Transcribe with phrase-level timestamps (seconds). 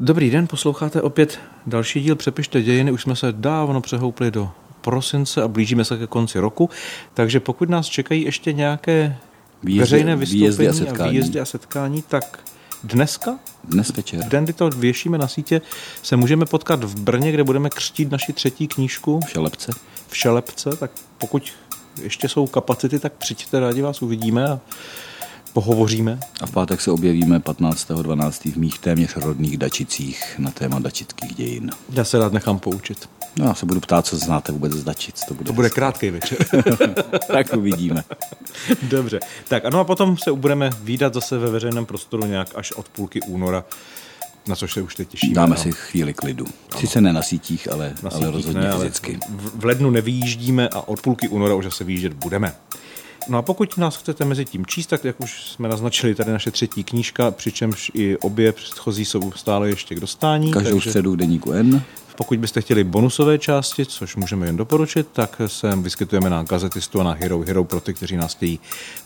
[0.00, 2.92] Dobrý den, posloucháte opět další díl Přepište dějiny.
[2.92, 6.70] Už jsme se dávno přehoupli do prosince a blížíme se ke konci roku,
[7.14, 9.16] takže pokud nás čekají ještě nějaké
[9.62, 11.08] výjezdy, veřejné vystoupení výjezdy a, setkání.
[11.08, 12.38] a výjezdy a setkání, tak
[12.84, 15.60] dneska, dnes večer, den, kdy to věšíme na sítě,
[16.02, 19.20] se můžeme potkat v Brně, kde budeme křtít naši třetí knížku.
[19.26, 19.72] V Šelepce.
[20.08, 21.52] V Šelepce, tak pokud
[22.02, 24.60] ještě jsou kapacity, tak přijďte, rádi vás uvidíme a
[25.54, 26.20] pohovoříme.
[26.40, 28.52] A v pátek se objevíme 15.12.
[28.52, 31.70] v mých téměř rodných Dačicích na téma dačických dějin.
[31.92, 33.08] Já se rád nechám poučit.
[33.36, 35.24] No, já se budu ptát, co znáte vůbec z Dačic.
[35.28, 36.38] To bude, to bude krátký večer.
[37.26, 38.04] tak uvidíme.
[38.82, 39.20] Dobře.
[39.48, 43.20] Tak ano a potom se budeme výdat zase ve veřejném prostoru nějak až od půlky
[43.20, 43.64] února
[44.48, 45.34] na což se už teď těšíme.
[45.34, 45.62] Dáme no.
[45.62, 46.46] si chvíli klidu.
[46.70, 46.80] Ano.
[46.80, 49.18] Sice ne na sítích, ale, na sítích ale rozhodně ne, fyzicky.
[49.28, 52.54] Ale v lednu nevyjíždíme a od půlky února už zase vyjíždět budeme.
[53.28, 56.50] No a pokud nás chcete mezi tím číst, tak jak už jsme naznačili, tady naše
[56.50, 60.50] třetí knížka, přičemž i obě předchozí jsou stále ještě k dostání.
[60.50, 60.90] Každou takže...
[60.90, 61.82] středu v deníku N.
[62.16, 67.04] Pokud byste chtěli bonusové části, což můžeme jen doporučit, tak se vyskytujeme na gazetistu a
[67.04, 68.60] na Hero Hero pro ty, kteří nás chtějí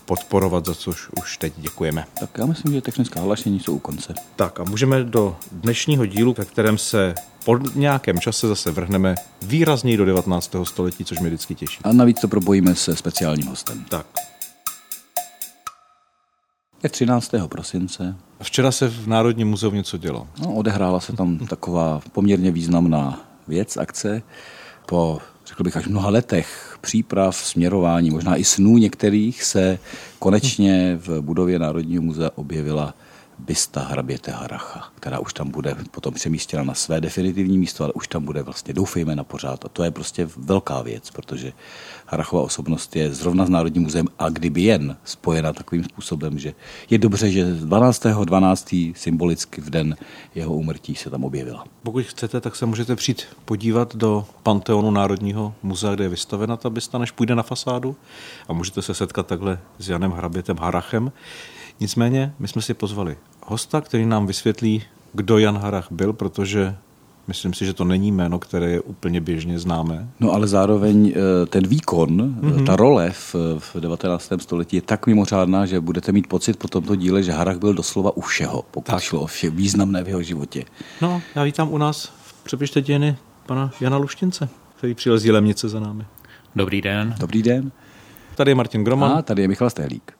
[0.05, 2.05] podporovat, za což už teď děkujeme.
[2.19, 4.13] Tak já myslím, že technická hlašení jsou u konce.
[4.35, 9.97] Tak a můžeme do dnešního dílu, ve kterém se po nějakém čase zase vrhneme výrazněji
[9.97, 10.55] do 19.
[10.63, 11.79] století, což mě vždycky těší.
[11.83, 13.85] A navíc to propojíme se speciálním hostem.
[13.89, 14.05] Tak.
[16.83, 17.31] Je 13.
[17.47, 18.15] prosince.
[18.41, 20.27] Včera se v Národním muzeu něco dělo.
[20.41, 24.21] No, odehrála se tam taková poměrně významná věc, akce.
[24.85, 29.79] Po, řekl bych, až mnoha letech příprav, směrování, možná i snů některých se
[30.19, 32.93] konečně v budově Národního muzea objevila
[33.39, 38.07] bysta hraběte Haracha, která už tam bude potom přemístěna na své definitivní místo, ale už
[38.07, 39.65] tam bude vlastně, doufejme, na pořád.
[39.65, 41.53] A to je prostě velká věc, protože
[42.07, 46.53] Harachova osobnost je zrovna s Národním muzeem a kdyby jen spojena takovým způsobem, že
[46.89, 48.05] je dobře, že 12.
[48.23, 48.75] 12.
[48.95, 49.95] symbolicky v den
[50.35, 51.65] jeho úmrtí se tam objevila.
[51.83, 56.69] Pokud chcete, tak se můžete přijít podívat do Panteonu Národního muzea, kde je vystavena ta
[56.69, 57.95] bysta, než půjde na fasádu
[58.47, 61.11] a můžete se setkat takhle s Janem Hrabětem Harachem.
[61.79, 63.17] Nicméně my jsme si pozvali
[63.49, 64.83] hosta, který nám vysvětlí,
[65.13, 66.75] kdo Jan Harach byl, protože
[67.29, 70.09] Myslím si, že to není jméno, které je úplně běžně známé.
[70.19, 72.65] No ale zároveň eh, ten výkon, mm-hmm.
[72.65, 74.33] ta role v, v 19.
[74.37, 78.17] století je tak mimořádná, že budete mít pocit po tomto díle, že Harach byl doslova
[78.17, 79.03] u všeho, pokud tak.
[79.03, 80.65] šlo o vše významné v jeho životě.
[81.01, 85.69] No, já vítám u nás v přepište dějiny pana Jana Luštince, který přijel z Jelemnice
[85.69, 86.05] za námi.
[86.55, 87.15] Dobrý den.
[87.19, 87.71] Dobrý den.
[88.35, 89.11] Tady je Martin Groman.
[89.11, 90.13] A tady je Michal Stehlík.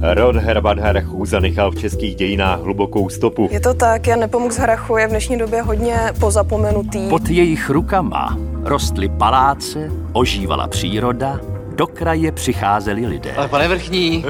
[0.00, 3.48] Rod Herbat Harachů zanechal v českých dějinách hlubokou stopu.
[3.52, 7.08] Je to tak, Jan Nepomuk z Harachu je v dnešní době hodně pozapomenutý.
[7.08, 11.40] Pod jejich rukama rostly paláce, ožívala příroda,
[11.76, 13.32] do kraje přicházeli lidé.
[13.36, 14.24] Ale pane Vrchní,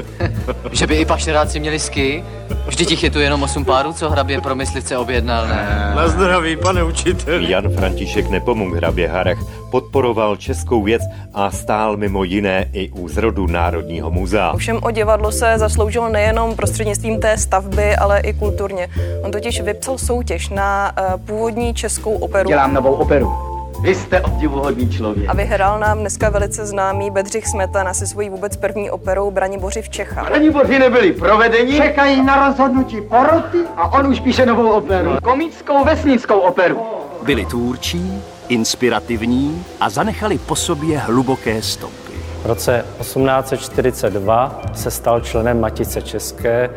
[0.71, 2.23] že by i pašeráci měli ski?
[2.67, 5.91] Vždyť jich je tu jenom osm párů, co hrabě pro myslivce objednal, ne?
[5.95, 7.41] Na zdraví, pane učitel.
[7.41, 9.39] Jan František Nepomuk hrabě Harech
[9.71, 11.01] podporoval českou věc
[11.33, 14.51] a stál mimo jiné i u zrodu Národního muzea.
[14.51, 18.87] Ovšem o divadlo se zasloužil nejenom prostřednictvím té stavby, ale i kulturně.
[19.23, 22.49] On totiž vypsal soutěž na uh, původní českou operu.
[22.49, 23.56] Dělám novou operu.
[23.81, 25.29] Vy jste obdivuhodný člověk.
[25.29, 29.89] A vyhrál nám dneska velice známý Bedřich Smetana se svojí vůbec první operou Braniboři v
[29.89, 30.27] Čechách.
[30.29, 35.11] Braniboři nebyli provedeni, čekají na rozhodnutí poroty a on už píše novou operu.
[35.23, 36.81] Komickou vesnickou operu.
[37.23, 42.13] Byli tvůrčí, inspirativní a zanechali po sobě hluboké stopy.
[42.43, 46.69] V roce 1842 se stal členem Matice České,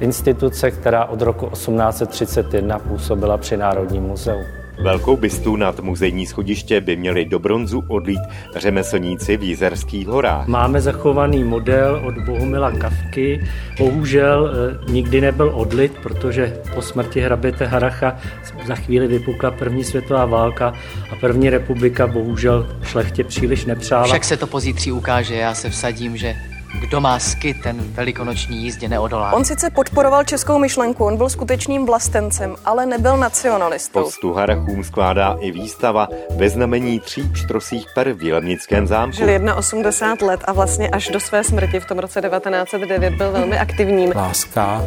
[0.00, 4.59] instituce, která od roku 1831 působila při Národním muzeu.
[4.82, 8.20] Velkou bystu nad muzejní schodiště by měli do bronzu odlít
[8.56, 10.46] řemeslníci v Jizerských horách.
[10.46, 13.46] Máme zachovaný model od Bohumila Kavky.
[13.78, 14.50] Bohužel
[14.88, 18.18] e, nikdy nebyl odlit, protože po smrti hraběte Haracha
[18.66, 20.72] za chvíli vypukla první světová válka
[21.10, 24.04] a první republika bohužel šlechtě příliš nepřála.
[24.04, 26.34] Však se to pozítří ukáže, já se vsadím, že
[26.80, 29.32] kdo má sky, ten velikonoční jízdě neodolá.
[29.32, 34.02] On sice podporoval českou myšlenku, on byl skutečným vlastencem, ale nebyl nacionalistou.
[34.02, 39.16] Postu Harachům skládá i výstava ve znamení tří čtrosích per v Jelemnickém zámku.
[39.16, 43.58] Žil 81 let a vlastně až do své smrti v tom roce 1909 byl velmi
[43.58, 44.12] aktivním.
[44.16, 44.82] Láska,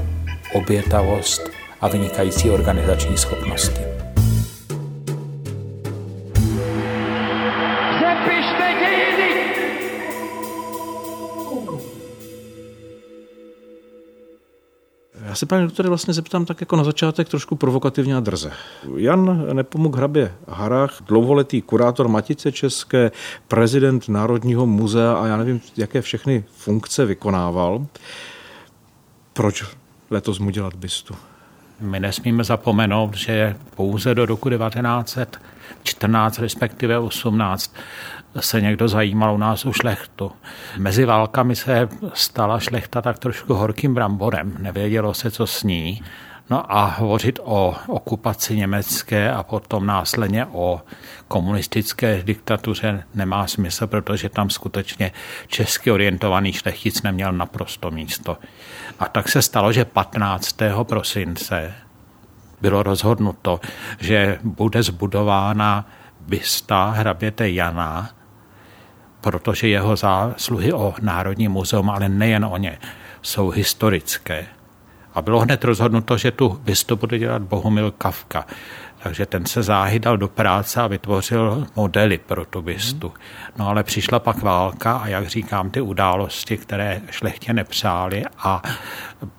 [0.53, 1.49] obětavost
[1.81, 3.92] a vynikající organizační schopnosti.
[15.33, 18.51] Já se, pane doktore, vlastně zeptám tak jako na začátek trošku provokativně a drze.
[18.95, 23.11] Jan Nepomuk Hrabě Harach, dlouholetý kurátor Matice České,
[23.47, 27.85] prezident Národního muzea a já nevím, jaké všechny funkce vykonával.
[29.33, 29.63] Proč
[30.09, 31.15] letos mu dělat bystu?
[31.79, 37.75] my nesmíme zapomenout, že pouze do roku 1914, respektive 18,
[38.39, 40.31] se někdo zajímal u nás o šlechtu.
[40.77, 44.55] Mezi válkami se stala šlechta tak trošku horkým bramborem.
[44.59, 46.01] Nevědělo se, co s ní.
[46.49, 50.81] No a hovořit o okupaci německé a potom následně o
[51.27, 55.11] komunistické diktatuře nemá smysl, protože tam skutečně
[55.47, 58.37] česky orientovaný šlechtic neměl naprosto místo.
[58.99, 60.57] A tak se stalo, že 15.
[60.83, 61.73] prosince
[62.61, 63.59] bylo rozhodnuto,
[63.99, 65.85] že bude zbudována
[66.27, 68.09] bysta hraběte Jana,
[69.23, 72.79] protože jeho zásluhy o Národní muzeum, ale nejen o ně,
[73.21, 74.45] jsou historické.
[75.13, 78.45] A bylo hned rozhodnuto, že tu bystu bude dělat Bohumil Kafka.
[79.03, 83.13] Takže ten se záhy dal do práce a vytvořil modely pro tu bystu.
[83.57, 88.61] No ale přišla pak válka a jak říkám, ty události, které šlechtě nepřáli a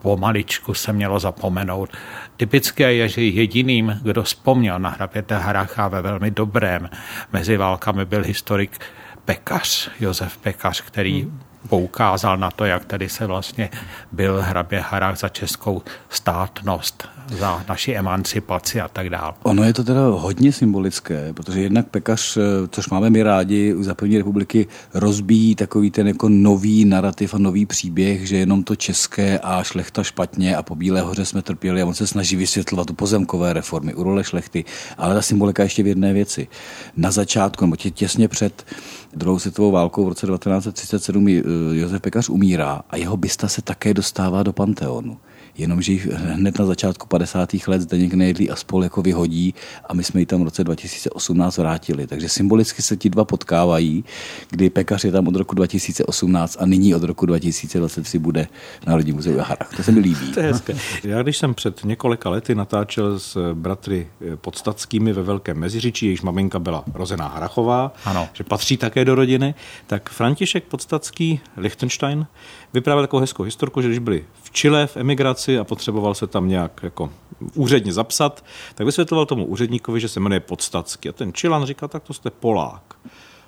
[0.02, 1.90] pomaličku se mělo zapomenout.
[2.36, 6.90] Typické je, že jediným, kdo vzpomněl na hraběte Haracha ve velmi dobrém
[7.32, 8.80] mezi válkami byl historik
[9.24, 11.40] Pekař, Josef Pekař, který hmm.
[11.68, 13.70] poukázal na to, jak tady se vlastně
[14.12, 19.32] byl hrabě Harach za českou státnost, za naši emancipaci a tak dále.
[19.42, 22.38] Ono je to teda hodně symbolické, protože jednak pekař,
[22.70, 27.66] což máme my rádi, za první republiky rozbíjí takový ten jako nový narrativ a nový
[27.66, 31.86] příběh, že jenom to české a šlechta špatně a po Bílé hoře jsme trpěli a
[31.86, 34.64] on se snaží vysvětlovat pozemkové reformy, u role šlechty,
[34.98, 36.48] ale ta symbolika ještě v jedné věci.
[36.96, 38.66] Na začátku, nebo tě, těsně před
[39.12, 41.42] druhou světovou válkou v roce 1937 eh,
[41.72, 45.18] Josef Pekař umírá a jeho bysta se také dostává do Panteonu
[45.56, 47.54] jenomže hned na začátku 50.
[47.66, 49.54] let Zdeněk Nejedlý a spol jako vyhodí
[49.88, 52.06] a my jsme ji tam v roce 2018 vrátili.
[52.06, 54.04] Takže symbolicky se ti dva potkávají,
[54.50, 58.46] kdy pekař je tam od roku 2018 a nyní od roku 2023 bude
[58.86, 59.76] Národní muzeum Harach.
[59.76, 60.32] To se mi líbí.
[60.32, 60.76] To je hezké.
[61.04, 66.58] Já když jsem před několika lety natáčel s bratry podstatskými ve Velkém Meziříčí, jejíž maminka
[66.58, 68.28] byla rozená Harachová, ano.
[68.32, 69.54] že patří také do rodiny,
[69.86, 72.26] tak František Podstatský Liechtenstein
[72.72, 76.48] vyprávěl takovou hezkou historku, že když byli v Chile v emigraci a potřeboval se tam
[76.48, 77.10] nějak jako
[77.54, 78.44] úředně zapsat,
[78.74, 81.08] tak vysvětloval tomu úředníkovi, že se jmenuje Podstatský.
[81.08, 82.94] A ten Čilan říká, tak to jste Polák.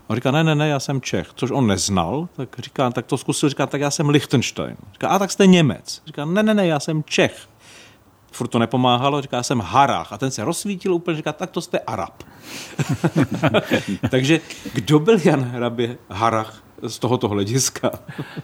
[0.09, 3.19] A říká, ne, ne, ne, já jsem Čech, což on neznal, tak říká, tak to
[3.19, 4.77] zkusil, říká, tak já jsem Liechtenstein.
[4.93, 6.03] Říká, a tak jste Němec.
[6.07, 7.49] Říká, ne, ne, ne, já jsem Čech.
[8.33, 10.13] Furt to nepomáhalo, říká, já jsem Harach.
[10.13, 12.23] A ten se rozsvítil úplně, říká, tak to jste Arab.
[14.11, 14.41] Takže
[14.75, 16.66] kdo byl Jan Hrabě Harach?
[16.83, 17.91] Z tohoto hlediska.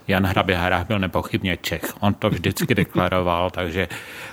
[0.07, 1.93] Jan Hrabě Harach byl nepochybně Čech.
[1.99, 3.87] On to vždycky deklaroval, takže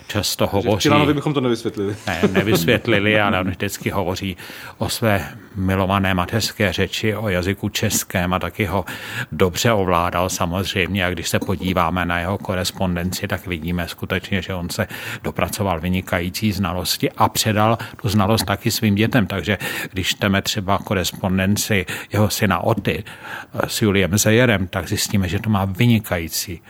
[0.07, 0.83] často hovoří...
[0.83, 1.97] Čilanovi bychom to nevysvětlili.
[2.07, 4.37] Ne, nevysvětlili, ale on vždycky hovoří
[4.79, 8.85] o své milované mateřské řeči, o jazyku českém a taky ho
[9.33, 11.07] dobře ovládal samozřejmě.
[11.07, 14.87] A když se podíváme na jeho korespondenci, tak vidíme skutečně, že on se
[15.23, 19.27] dopracoval vynikající znalosti a předal tu znalost taky svým dětem.
[19.27, 19.59] Takže
[19.93, 23.05] když čteme třeba korespondenci jeho syna Oty
[23.67, 26.61] s Juliem Zejerem, tak zjistíme, že to má vynikající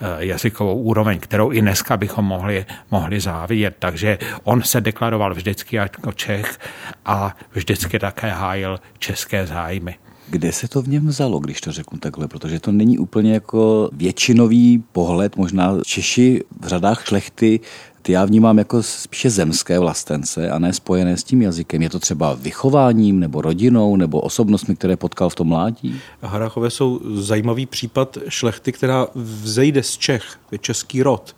[0.00, 3.76] Eh, jazykovou úroveň, kterou i dneska bychom mohli, mohli závidět.
[3.78, 6.58] Takže on se deklaroval vždycky jako Čech
[7.04, 9.94] a vždycky také hájil české zájmy.
[10.30, 12.28] Kde se to v něm vzalo, když to řeknu takhle?
[12.28, 17.60] Protože to není úplně jako většinový pohled, možná Češi v řadách šlechty
[18.02, 21.82] ty já vnímám jako spíše zemské vlastence a ne spojené s tím jazykem.
[21.82, 26.00] Je to třeba vychováním nebo rodinou nebo osobnostmi, které potkal v tom mládí?
[26.22, 31.36] Harachové jsou zajímavý případ šlechty, která vzejde z Čech, je český rod,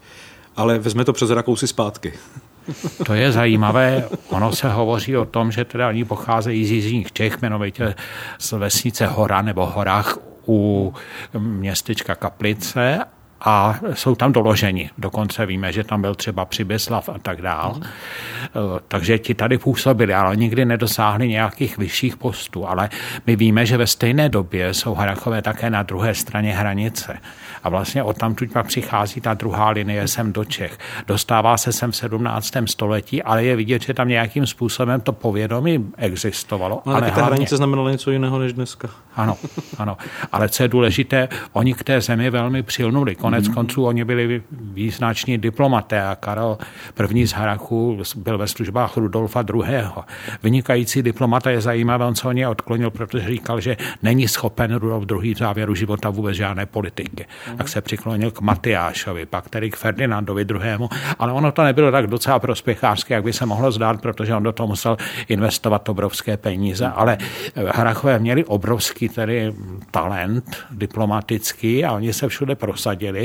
[0.57, 2.13] ale vezme to přes Rakousy zpátky.
[3.07, 4.09] To je zajímavé.
[4.29, 7.95] Ono se hovoří o tom, že teda oni pocházejí z jižních Čech, jmenovitě
[8.39, 10.95] z vesnice Hora nebo Horách u
[11.39, 12.99] městečka Kaplice
[13.41, 14.91] a jsou tam doloženi.
[14.99, 17.75] Dokonce víme, že tam byl třeba Přibyslav a tak dál.
[17.77, 17.83] Mm.
[18.89, 22.69] Takže ti tady působili, ale nikdy nedosáhli nějakých vyšších postů.
[22.69, 22.89] Ale
[23.27, 27.19] my víme, že ve stejné době jsou Harachové také na druhé straně hranice.
[27.65, 30.79] A vlastně od tam pak přichází ta druhá linie sem do Čech.
[31.07, 32.53] Dostává se sem v 17.
[32.67, 36.83] století, ale je vidět, že tam nějakým způsobem to povědomí existovalo.
[36.87, 37.27] No, ale, ale ta hlavně...
[37.27, 38.89] hranice znamenala něco jiného než dneska.
[39.17, 39.37] Ano,
[39.79, 39.97] ano.
[40.33, 43.15] Ale co je důležité, oni k té zemi velmi přilnuli.
[43.31, 43.55] Konec mm.
[43.55, 46.59] konců oni byli význační diplomaté a Karel
[47.15, 47.27] I.
[47.27, 49.85] z Harachu byl ve službách Rudolfa II.
[50.43, 55.05] Vynikající diplomata je zajímavé, on se o ně odklonil, protože říkal, že není schopen Rudolf
[55.23, 55.35] II.
[55.35, 57.27] v závěru života vůbec žádné politiky.
[57.51, 57.57] Mm.
[57.57, 60.89] Tak se přiklonil k Matyášovi, pak tedy k Ferdinandovi II.
[61.19, 64.53] Ale ono to nebylo tak docela prospěchářské, jak by se mohlo zdát, protože on do
[64.53, 64.97] toho musel
[65.29, 66.87] investovat obrovské peníze.
[66.87, 67.19] Ale
[67.75, 69.55] Harachové měli obrovský tedy
[69.91, 73.20] talent diplomatický a oni se všude prosadili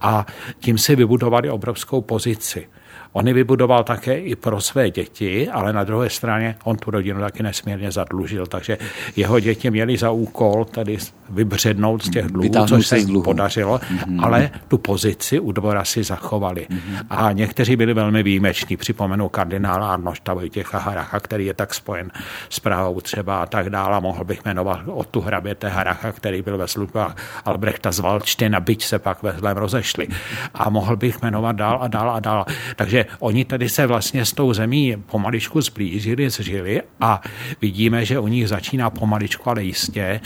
[0.00, 0.26] a
[0.60, 2.68] tím si vybudovali obrovskou pozici.
[3.16, 7.20] On ji vybudoval také i pro své děti, ale na druhé straně on tu rodinu
[7.20, 8.78] taky nesmírně zadlužil, takže
[9.16, 10.98] jeho děti měli za úkol tady
[11.30, 14.24] vybřednout z těch dluhů, což se jim podařilo, mm-hmm.
[14.24, 16.66] ale tu pozici u dvora si zachovali.
[16.70, 17.06] Mm-hmm.
[17.10, 18.76] A někteří byli velmi výjimeční.
[18.76, 22.10] Připomenu kardinála Arnošta Vojtěcha Haracha, který je tak spojen
[22.48, 24.00] s Prahou třeba a tak dále.
[24.00, 28.84] Mohl bych jmenovat o tu hraběte Haracha, který byl ve službách Albrechta z Valčtina, byť
[28.84, 30.08] se pak ve zlém rozešli.
[30.54, 32.44] A mohl bych jmenovat dál a dál a dál.
[32.76, 37.20] Takže oni tady se vlastně s tou zemí pomaličku zblížili, zžili a
[37.60, 40.20] vidíme, že u nich začíná pomaličku, ale jistě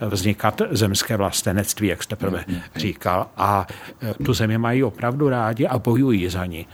[0.00, 2.44] vznikat zemské vlastenectví, jak jste prvé
[2.76, 3.26] říkal.
[3.36, 3.66] A
[4.02, 6.66] e, tu zemi mají opravdu rádi a bojují za ní.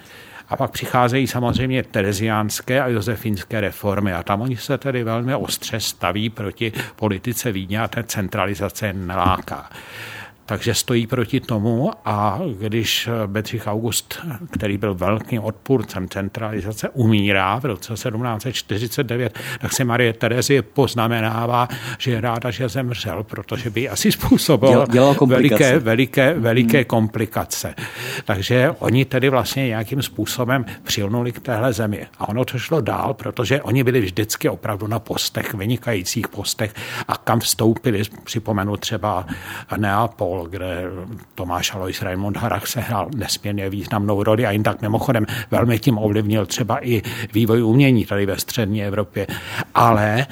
[0.48, 5.80] A pak přicházejí samozřejmě tereziánské a josefínské reformy a tam oni se tedy velmi ostře
[5.80, 9.70] staví proti politice Vídně a té centralizace neláká
[10.46, 14.18] takže stojí proti tomu a když Bedřich August,
[14.50, 22.10] který byl velkým odpůrcem centralizace, umírá v roce 1749, tak se Marie Terezie poznamenává, že
[22.10, 24.86] je ráda, že zemřel, protože by asi způsobil
[25.26, 26.84] veliké, veliké, veliké hmm.
[26.84, 27.74] komplikace.
[28.24, 32.06] Takže oni tedy vlastně nějakým způsobem přilnuli k téhle zemi.
[32.18, 36.74] A ono to šlo dál, protože oni byli vždycky opravdu na postech, vynikajících postech
[37.08, 39.26] a kam vstoupili, připomenu třeba
[39.76, 40.84] Neapol, Tirol, kde
[41.34, 46.46] Tomáš Alois Raimond Harach sehrál nesmírně významnou roli a jen tak mimochodem velmi tím ovlivnil
[46.46, 49.26] třeba i vývoj umění tady ve střední Evropě.
[49.74, 50.26] Ale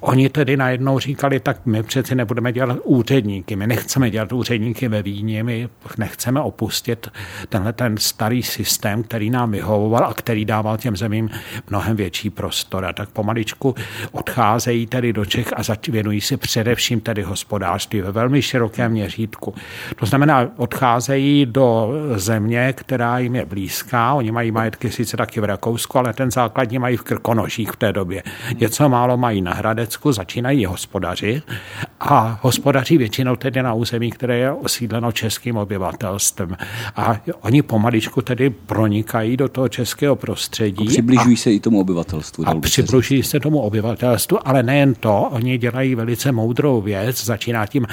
[0.00, 5.02] Oni tedy najednou říkali, tak my přeci nebudeme dělat úředníky, my nechceme dělat úředníky ve
[5.02, 7.08] Víně, my nechceme opustit
[7.48, 11.30] tenhle ten starý systém, který nám vyhovoval a který dával těm zemím
[11.70, 12.84] mnohem větší prostor.
[12.84, 13.74] A tak pomaličku
[14.12, 19.54] odcházejí tedy do Čech a věnují si především tedy hospodářství ve velmi širokém měřítku.
[19.96, 25.44] To znamená, odcházejí do země, která jim je blízká, oni mají majetky sice taky v
[25.44, 28.22] Rakousku, ale ten základní mají v Krkonoších v té době.
[28.60, 31.42] Něco málo mají na Hradecku začínají hospodaři
[32.00, 36.56] a hospodaří většinou tedy na území, které je osídleno českým obyvatelstvem.
[36.96, 40.84] A oni pomaličku tedy pronikají do toho českého prostředí.
[40.84, 42.48] A přibližují a, se i tomu obyvatelstvu.
[42.48, 47.86] A přibližují se tomu obyvatelstvu, ale nejen to, oni dělají velice moudrou věc, začíná tím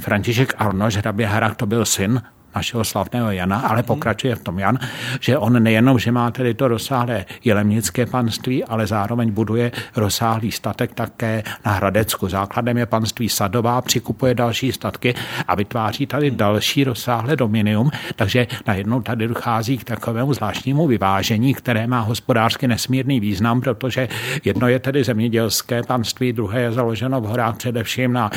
[0.00, 2.22] František Arnoš, hrabě Harach, to byl syn
[2.56, 4.78] našeho slavného Jana, ale pokračuje v tom Jan,
[5.20, 10.94] že on nejenom, že má tedy to rozsáhlé jelemnické panství, ale zároveň buduje rozsáhlý statek
[10.94, 12.28] také na Hradecku.
[12.28, 15.14] Základem je panství Sadová, přikupuje další statky
[15.48, 21.86] a vytváří tady další rozsáhlé dominium, takže najednou tady dochází k takovému zvláštnímu vyvážení, které
[21.86, 24.08] má hospodářsky nesmírný význam, protože
[24.44, 28.30] jedno je tedy zemědělské panství, druhé je založeno v horách především na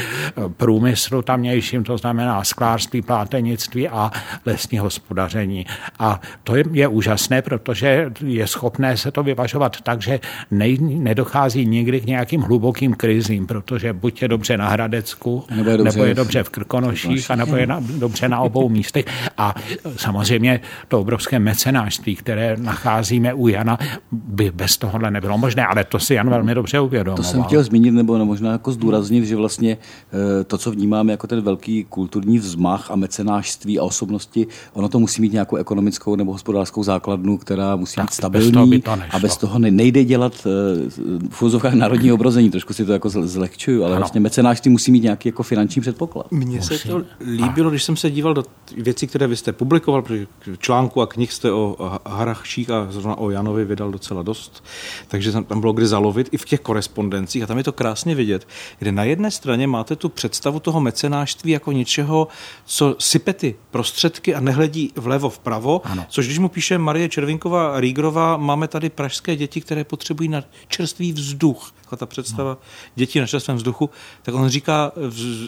[0.57, 4.08] průmyslu tamnějším, to znamená sklářství, plátenictví a
[4.45, 5.65] lesní hospodaření.
[5.99, 10.19] A to je, je úžasné, protože je schopné se to vyvažovat tak, že
[10.51, 15.77] nej, nedochází nikdy k nějakým hlubokým krizím, protože buď je dobře na Hradecku, nebo je
[15.77, 19.05] dobře, nebo je dobře v Krkonoších, a nebo je na, dobře na obou místech.
[19.37, 19.55] A
[19.97, 23.77] samozřejmě to obrovské mecenářství, které nacházíme u Jana,
[24.11, 27.17] by bez tohohle nebylo možné, ale to si Jan velmi dobře uvědomoval.
[27.17, 31.27] To jsem chtěl zmínit, nebo možná jako zdůraznit, že vlastně eh, to, co vnímáme jako
[31.27, 36.31] ten velký kulturní vzmach a mecenářství a osobnosti, ono to musí mít nějakou ekonomickou nebo
[36.31, 40.33] hospodářskou základnu, která musí tak, být stabilní bez by to a bez toho nejde dělat
[40.45, 40.89] eh,
[41.29, 43.99] v úzovkách národní obrození, trošku si to jako zlehčuju, ale ano.
[43.99, 46.31] vlastně mecenářství musí mít nějaký jako finanční předpoklad.
[46.31, 48.43] Mně se to líbilo, když jsem se díval do
[48.77, 50.27] věcí, které vy jste publikoval, protože
[50.57, 51.75] článku a knih jste o
[52.05, 54.63] Harachších a zrovna o Janovi vydal docela dost,
[55.07, 58.47] takže tam bylo kdy zalovit i v těch korespondencích a tam je to krásně vidět,
[58.79, 62.27] kde na jedné straně máte tu představu toho mecenářství jako něčeho,
[62.65, 63.55] co sypety
[63.89, 66.05] prostředky a nehledí vlevo vpravo, ano.
[66.09, 71.13] což když mu píše Marie Červinková Rígrová, máme tady pražské děti, které potřebují na čerstvý
[71.13, 71.73] vzduch.
[71.97, 72.57] Ta představa no.
[72.95, 73.89] dětí na čerstvém vzduchu,
[74.23, 74.91] tak on říká,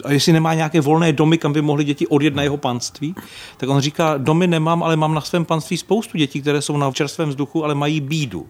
[0.04, 3.14] a jestli nemá nějaké volné domy, kam by mohly děti odjet na jeho panství,
[3.56, 6.92] tak on říká, domy nemám, ale mám na svém panství spoustu dětí, které jsou na
[6.92, 8.46] čerstvém vzduchu, ale mají bídu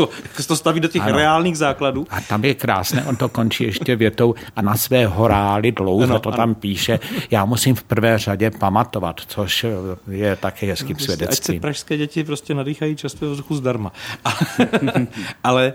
[0.00, 1.16] jako, jako se to staví do těch ano.
[1.16, 2.06] reálných základů.
[2.10, 6.18] A tam je krásné, on to končí ještě větou a na své horály dlouho ano,
[6.18, 6.36] to ano.
[6.36, 7.00] tam píše.
[7.30, 9.66] Já musím v prvé řadě pamatovat, což
[10.10, 11.56] je také hezkým no, svědectvím.
[11.56, 13.92] Ať se pražské děti prostě nadýchají čerstvého vzduchu zdarma.
[15.44, 15.72] ale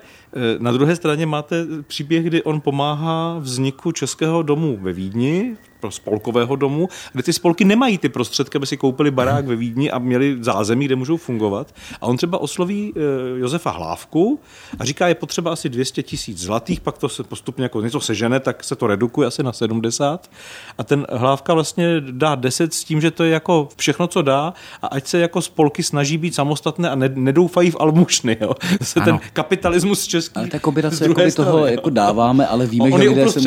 [0.59, 6.55] Na druhé straně máte příběh, kdy on pomáhá vzniku Českého domu ve Vídni, pro spolkového
[6.55, 10.37] domu, kde ty spolky nemají ty prostředky, aby si koupili barák ve Vídni a měli
[10.39, 11.75] zázemí, kde můžou fungovat.
[12.01, 12.99] A on třeba osloví eh,
[13.39, 14.39] Josefa Hlávku
[14.79, 18.39] a říká, je potřeba asi 200 tisíc zlatých, pak to se postupně jako něco sežene,
[18.39, 20.31] tak se to redukuje asi na 70.
[20.77, 24.53] A ten Hlávka vlastně dá 10 s tím, že to je jako všechno, co dá
[24.81, 28.37] a ať se jako spolky snaží být samostatné a nedoufají v almušny.
[28.41, 28.53] Jo.
[28.79, 30.35] Zase ten kapitalismus český.
[30.35, 33.39] Ale ta kombinace jako toho jako dáváme, ale víme, že lidé se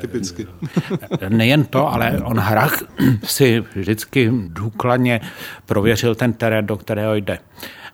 [0.00, 0.46] typicky.
[1.38, 2.82] Nejen to, ale on Hrach
[3.24, 5.20] si vždycky důkladně
[5.66, 7.38] prověřil ten terén, do kterého jde.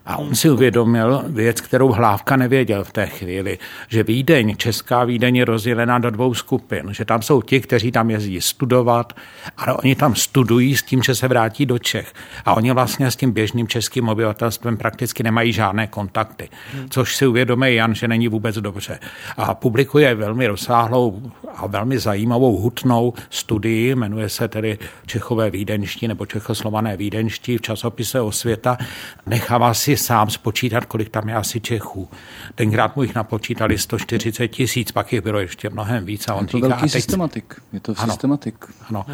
[0.05, 3.57] A on si uvědomil věc, kterou Hlávka nevěděl v té chvíli,
[3.87, 8.09] že Vídeň, česká Vídeň je rozdělena do dvou skupin, že tam jsou ti, kteří tam
[8.09, 9.13] jezdí studovat,
[9.57, 12.13] ale oni tam studují s tím, že se vrátí do Čech.
[12.45, 16.49] A oni vlastně s tím běžným českým obyvatelstvem prakticky nemají žádné kontakty,
[16.89, 18.99] což si uvědomí Jan, že není vůbec dobře.
[19.37, 26.25] A publikuje velmi rozsáhlou a velmi zajímavou hutnou studii, jmenuje se tedy Čechové vídenští nebo
[26.25, 28.77] Čechoslované vídenští v časopise Osvěta.
[29.25, 32.09] Nechává si sám spočítat, kolik tam je asi Čechů.
[32.55, 36.27] Tenkrát mu jich napočítali 140 tisíc, pak jich bylo ještě mnohem víc.
[36.27, 36.91] A on je to říká, velký teď...
[36.91, 37.61] systematik.
[37.73, 38.65] Je to ano, systematik.
[38.89, 39.05] Ano.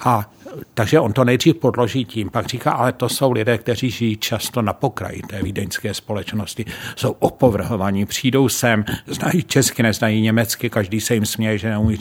[0.00, 0.30] A
[0.74, 4.62] takže on to nejdřív podloží tím, pak říká, ale to jsou lidé, kteří žijí často
[4.62, 6.64] na pokraji té vídeňské společnosti,
[6.96, 11.98] jsou opovrhovaní, přijdou sem, znají česky, neznají německy, každý se jim směje, že neumí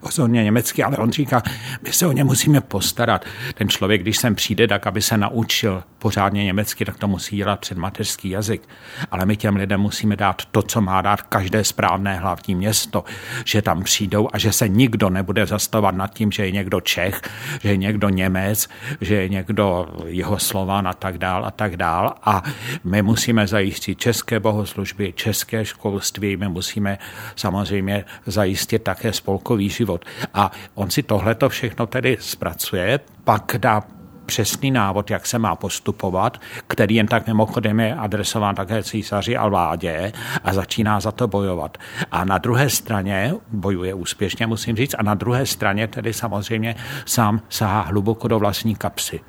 [0.00, 1.42] osobně německy, ale on říká,
[1.82, 3.24] my se o ně musíme postarat.
[3.54, 7.60] Ten člověk, když sem přijde, tak aby se naučil pořádně německy, tak to musí dělat
[7.60, 8.68] před mateřský jazyk.
[9.10, 13.04] Ale my těm lidem musíme dát to, co má dát každé správné hlavní město,
[13.44, 17.20] že tam přijdou a že se nikdo nebude zastavovat nad tím, že je někdo Čech,
[17.62, 18.68] že je někdo Němec,
[19.00, 22.14] že je někdo jeho Slovan a tak dál a tak dál.
[22.22, 22.42] A
[22.84, 26.98] my musíme zajistit české bohoslužby, české školství, my musíme
[27.36, 30.04] samozřejmě zajistit také spolkový život.
[30.34, 33.82] A on si tohleto všechno tedy zpracuje, pak dá
[34.26, 39.48] přesný návod, jak se má postupovat, který jen tak mimochodem je adresován také císaři a
[39.48, 40.12] vládě
[40.44, 41.78] a začíná za to bojovat.
[42.12, 47.40] A na druhé straně bojuje úspěšně, musím říct, a na druhé straně tedy samozřejmě sám
[47.48, 49.20] sahá hluboko do vlastní kapsy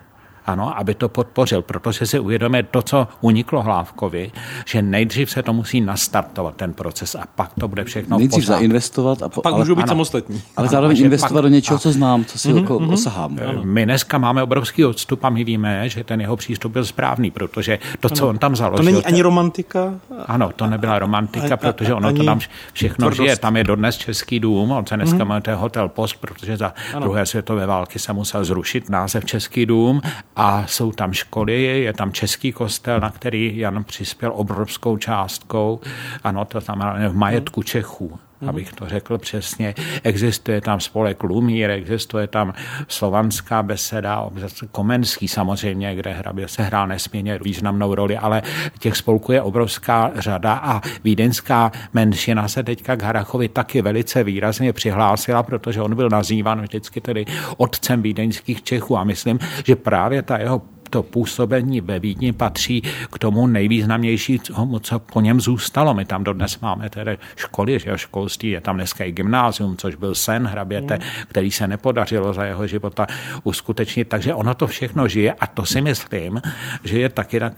[0.48, 4.32] ano, aby to podpořil, protože si uvědomí to, co uniklo Hlávkovi,
[4.66, 9.24] že nejdřív se to musí nastartovat ten proces a pak to bude všechno Nejdřív zainvestovat
[9.24, 10.42] a po, pak ale, můžu být ano, samostatní.
[10.58, 12.94] Ale zároveň investovat pak, do něčeho, co znám, co si mm-hmm, jako mm-hmm.
[12.94, 13.40] osahám.
[13.64, 17.80] My dneska máme obrovský odstup a my víme, že ten jeho přístup byl správný, protože
[18.00, 18.86] to, co ano, on tam založil...
[18.86, 19.94] To není ani romantika?
[20.26, 22.40] Ano, to nebyla romantika, a, protože ono to tam
[22.74, 23.22] všechno tvrdost.
[23.22, 23.38] žije.
[23.38, 25.26] Tam je dodnes Český dům, on se dneska mm-hmm.
[25.26, 27.02] jmenuje Hotel Post, protože za ano.
[27.02, 30.02] druhé světové války se musel zrušit název Český dům
[30.38, 35.80] a jsou tam školy, je tam český kostel, na který Jan přispěl obrovskou částkou,
[36.24, 38.50] ano, to znamená v majetku Čechů mm-hmm.
[38.50, 39.76] abych to řekl přesně.
[40.04, 42.54] Existuje tam spolek Lumír, existuje tam
[42.88, 44.30] slovanská beseda,
[44.72, 48.42] Komenský samozřejmě, kde hrabě se hrál nesmírně významnou roli, ale
[48.80, 54.74] těch spolků je obrovská řada a vídeňská menšina se teďka k Harachovi taky velice výrazně
[54.74, 57.26] přihlásila, protože on byl nazývan vždycky tedy
[57.58, 62.82] otcem vídeňských Čechů a myslím, že právě ta jeho to působení ve Vídni patří
[63.14, 65.94] k tomu nejvýznamnějšímu, co po něm zůstalo.
[65.94, 70.16] My tam dodnes máme tedy školy, že školství, je tam dneska i gymnázium, což byl
[70.16, 71.02] sen hraběte, mm.
[71.28, 73.08] který se nepodařilo za jeho života
[73.44, 74.06] uskutečnit.
[74.06, 76.42] Takže ono to všechno žije a to si myslím,
[76.84, 77.54] že je taky tak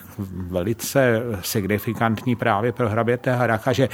[0.49, 3.89] velice signifikantní právě pro hraběte Haracha, že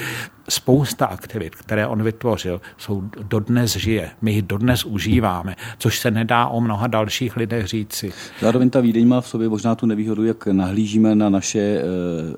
[0.50, 4.10] spousta aktivit, které on vytvořil, jsou dodnes žije.
[4.22, 8.14] My jich dodnes užíváme, což se nedá o mnoha dalších lidech říci.
[8.42, 11.84] Zároveň ta Vídeň má v sobě možná tu nevýhodu, jak nahlížíme na naše eh,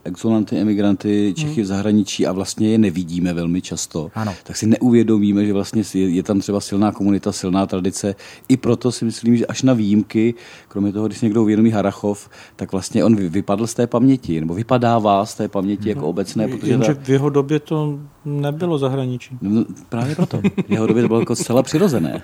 [0.04, 1.64] exolanty, emigranty, Čechy hmm.
[1.64, 4.12] v zahraničí a vlastně je nevidíme velmi často.
[4.16, 4.34] Ano.
[4.44, 8.16] Tak si neuvědomíme, že vlastně je, je tam třeba silná komunita, silná tradice.
[8.50, 10.34] I proto si myslím, že až na výjimky,
[10.68, 15.26] kromě toho, když někdo uvědomí Harachov, tak vlastně on vypadl z té paměti, nebo vypadává
[15.26, 16.48] z té paměti jako obecné.
[16.48, 17.02] Protože Jenže ta...
[17.04, 19.38] v jeho době to nebylo zahraničí.
[19.42, 20.42] No, právě proto.
[20.68, 22.22] V jeho době to bylo jako zcela přirozené.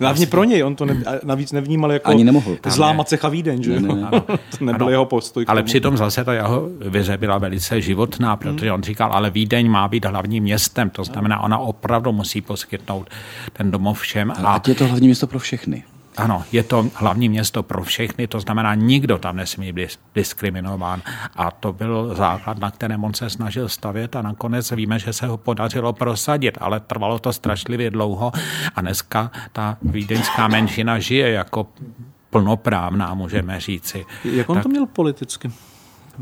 [0.00, 2.56] Hlavně pro něj, on to ne, navíc nevnímal jako Ani nemohl.
[2.66, 4.10] zlámat se Chavíden, že ne, ne, ne.
[4.58, 5.44] to nebyl ano, jeho postoj.
[5.48, 9.88] Ale přitom zase ta jeho vize byla velice životná, protože on říkal, ale Vídeň má
[9.88, 13.10] být hlavním městem, to znamená, ona opravdu musí poskytnout
[13.52, 14.30] ten domov všem.
[14.30, 15.84] A, a je to hlavní město pro všechny.
[16.16, 21.02] Ano, je to hlavní město pro všechny, to znamená, nikdo tam nesmí být diskriminován.
[21.36, 25.26] A to byl základ, na kterém on se snažil stavět a nakonec víme, že se
[25.26, 28.32] ho podařilo prosadit, ale trvalo to strašlivě dlouho
[28.74, 31.66] a dneska ta vídeňská menšina žije jako
[32.30, 34.06] plnoprávná, můžeme říci.
[34.24, 35.50] Jak on tak, to měl politicky?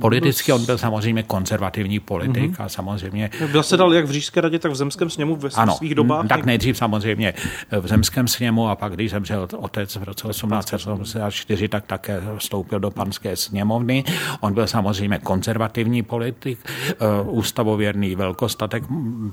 [0.01, 2.65] Politicky on byl samozřejmě konzervativní politik mm-hmm.
[2.65, 3.31] a samozřejmě...
[3.53, 6.29] Zasedal jak v Říšské radě, tak v Zemském sněmu ve ano, svých dobách?
[6.29, 7.35] tak nejdřív samozřejmě
[7.81, 12.91] v Zemském sněmu a pak, když zemřel otec v roce 1884, tak také vstoupil do
[12.91, 14.05] panské sněmovny.
[14.41, 16.59] On byl samozřejmě konzervativní politik,
[16.91, 18.85] eh, ústavověrný velkostatek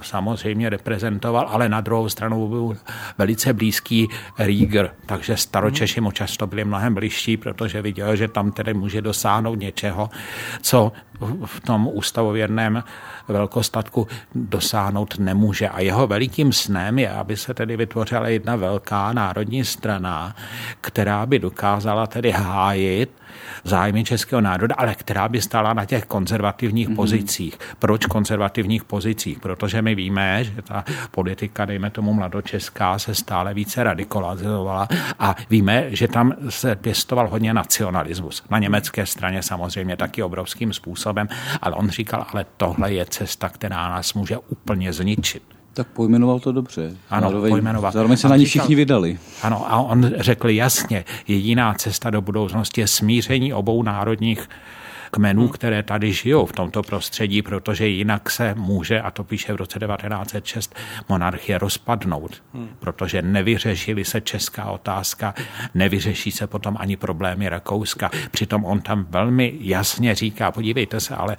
[0.02, 2.78] samozřejmě reprezentoval, ale na druhou stranu byl
[3.18, 4.08] velice blízký
[4.40, 9.60] Rieger, takže staročeši mu často byli mnohem blížší, protože viděl, že tam tedy může dosáhnout
[9.60, 10.10] něčeho,
[10.62, 10.92] co
[11.46, 12.84] v tom ústavověrném
[13.28, 15.70] velkostatku dosáhnout nemůže.
[15.70, 20.36] A jeho velikým snem je, aby se tedy vytvořila jedna velká národní strana,
[20.82, 23.12] která by dokázala tedy hájit
[23.64, 26.96] zájmy českého národa, ale která by stála na těch konzervativních mm-hmm.
[26.96, 27.58] pozicích.
[27.80, 29.40] Proč konzervativních pozicích?
[29.40, 34.88] Protože my víme, že ta politika, dejme tomu mladočeská, se stále více radikalizovala
[35.20, 38.44] a víme, že tam se pěstoval hodně nacionalismus.
[38.50, 41.28] Na německé straně samozřejmě taky obrovským způsobem,
[41.62, 45.55] ale on říkal, ale tohle je cesta, která nás může úplně zničit.
[45.76, 46.96] Tak pojmenoval to dobře.
[47.10, 47.92] Ano, zároveň, pojmenoval.
[47.92, 49.20] Zároveň se a na ní všichni vydali.
[49.42, 54.50] Ano, a on řekl jasně, jediná cesta do budoucnosti je smíření obou národních
[55.12, 55.52] kmenů, hmm.
[55.52, 59.80] které tady žijou v tomto prostředí, protože jinak se může, a to píše v roce
[59.80, 60.76] 1906,
[61.10, 62.70] monarchie rozpadnout, hmm.
[62.80, 65.34] protože nevyřešili se česká otázka,
[65.74, 68.12] nevyřeší se potom ani problémy Rakouska.
[68.32, 71.38] Přitom on tam velmi jasně říká, podívejte se, ale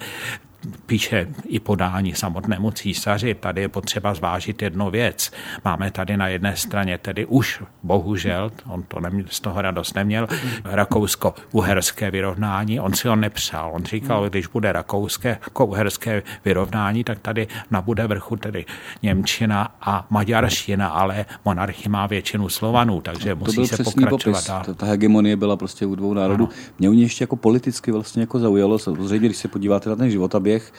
[0.85, 5.31] píše i podání samotnému císaři, tady je potřeba zvážit jednu věc.
[5.65, 10.27] Máme tady na jedné straně tedy už, bohužel, on to neměl, z toho radost neměl,
[10.63, 13.71] rakousko-uherské vyrovnání, on si ho nepřál.
[13.73, 18.65] On říkal, když bude rakouské uherské vyrovnání, tak tady nabude vrchu tedy
[19.03, 24.63] Němčina a Maďarština, ale monarchie má většinu Slovanů, takže to musí se pokračovat dál.
[24.65, 26.45] Ta, ta hegemonie byla prostě u dvou národů.
[26.45, 26.53] Ano.
[26.79, 30.09] Mě u ní ještě jako politicky vlastně jako zaujalo, samozřejmě, když se podíváte na ten
[30.09, 30.73] životaběh, příběh.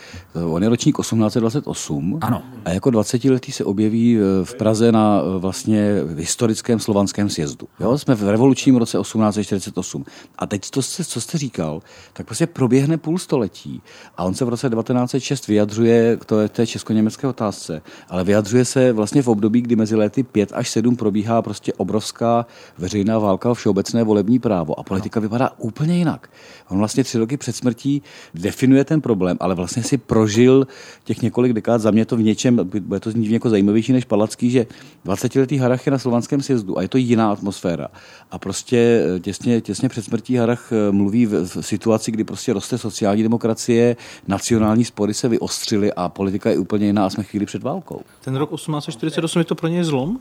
[0.44, 2.42] On je ročník 1828 ano.
[2.64, 7.68] a jako 20-letý se objeví eh, v Praze na eh, vlastně historickém slovanském sjezdu.
[7.80, 7.98] Jo?
[7.98, 10.04] Jsme v revolučním roce 1848.
[10.38, 13.82] A teď to, co jste říkal, tak prostě proběhne půl století
[14.16, 18.92] a on se v roce 1906 vyjadřuje k té, té česko-německé otázce, ale vyjadřuje se
[18.92, 22.46] vlastně v období, kdy mezi lety 5 až 7 probíhá prostě obrovská
[22.78, 26.30] veřejná válka o všeobecné volební právo a politika vypadá úplně jinak.
[26.68, 28.02] On vlastně tři roky před smrtí
[28.34, 30.66] definuje ten problém, ale vlastně si prožil
[31.04, 31.80] těch několik dekád.
[31.80, 34.66] Za mě to v něčem, bude to znít jako zajímavější než Palacký, že
[35.06, 37.88] 20-letý Harach je na slovanském sjezdu a je to jiná atmosféra.
[38.30, 42.52] A prostě eh, těsně, těsně před smrtí Harach eh, mluví v, v situaci, kdy prostě
[42.52, 43.96] roste sociální demokracie,
[44.28, 48.00] nacionální spory se vyostřily a politika je úplně jiná a jsme chvíli před válkou.
[48.24, 50.18] Ten rok 1848 je to pro něj zlom?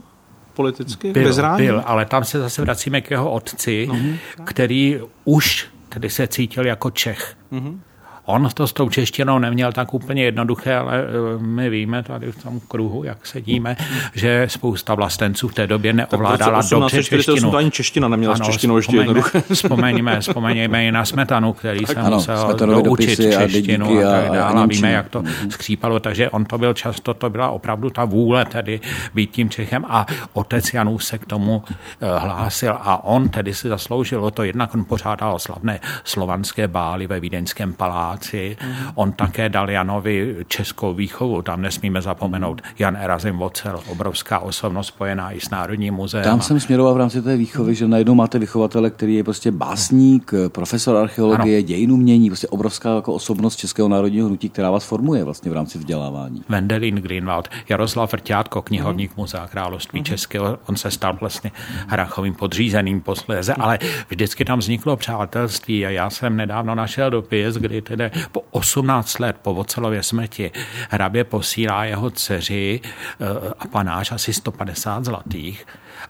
[0.58, 1.12] politicky?
[1.12, 4.18] Byl, byl, ale tam se zase vracíme k jeho otci, uh-huh.
[4.44, 7.36] který už tedy se cítil jako Čech.
[7.52, 7.80] Uh-huh.
[8.30, 12.44] On to s tou češtinou neměl tak úplně jednoduché, ale eh, my víme tady v
[12.44, 13.78] tom kruhu, jak sedíme,
[14.14, 17.56] že spousta vlastenců v té době neovládala dobře češtinu.
[17.56, 19.44] ani čeština neměla ano, s češtinou ještě jednoduché.
[19.54, 24.64] Vzpomeňme, vzpomeňme i na Smetanu, který se ano, musel doučit češtinu a, a tak dále.
[24.64, 28.46] A víme, jak to skřípalo, takže on to byl často, to byla opravdu ta vůle
[28.46, 28.80] tedy
[29.14, 33.70] být tím Čechem a otec Janů se k tomu eh, hlásil a on tedy si
[33.70, 38.58] zasloužil o to, jednak on pořádal slavné slovanské bály ve Vídeňském paláci, práci.
[38.96, 42.62] On také dal Janovi českou výchovu, tam nesmíme zapomenout.
[42.80, 46.24] Jan Erazim Vocel, obrovská osobnost spojená i s Národním muzeem.
[46.24, 50.32] Tam jsem směroval v rámci té výchovy, že najednou máte vychovatele, který je prostě básník,
[50.48, 51.68] profesor archeologie, ano.
[51.68, 55.78] dějinu mění, prostě obrovská jako osobnost Českého národního hnutí, která vás formuje vlastně v rámci
[55.78, 56.44] vzdělávání.
[56.50, 59.22] Wendelin Greenwald, Jaroslav Vrťátko, knihovník mm.
[59.22, 60.06] Muzea království mm.
[60.06, 61.52] Českého, on se stal vlastně
[61.88, 67.82] Hrachovým podřízeným posléze, ale vždycky tam vzniklo přátelství a já jsem nedávno našel dopis, kdy
[67.82, 70.52] tedy po 18 let po Vocelově smrti
[70.90, 73.26] hrabě posílá jeho dceři eh,
[73.60, 75.66] a panáš asi 150 zlatých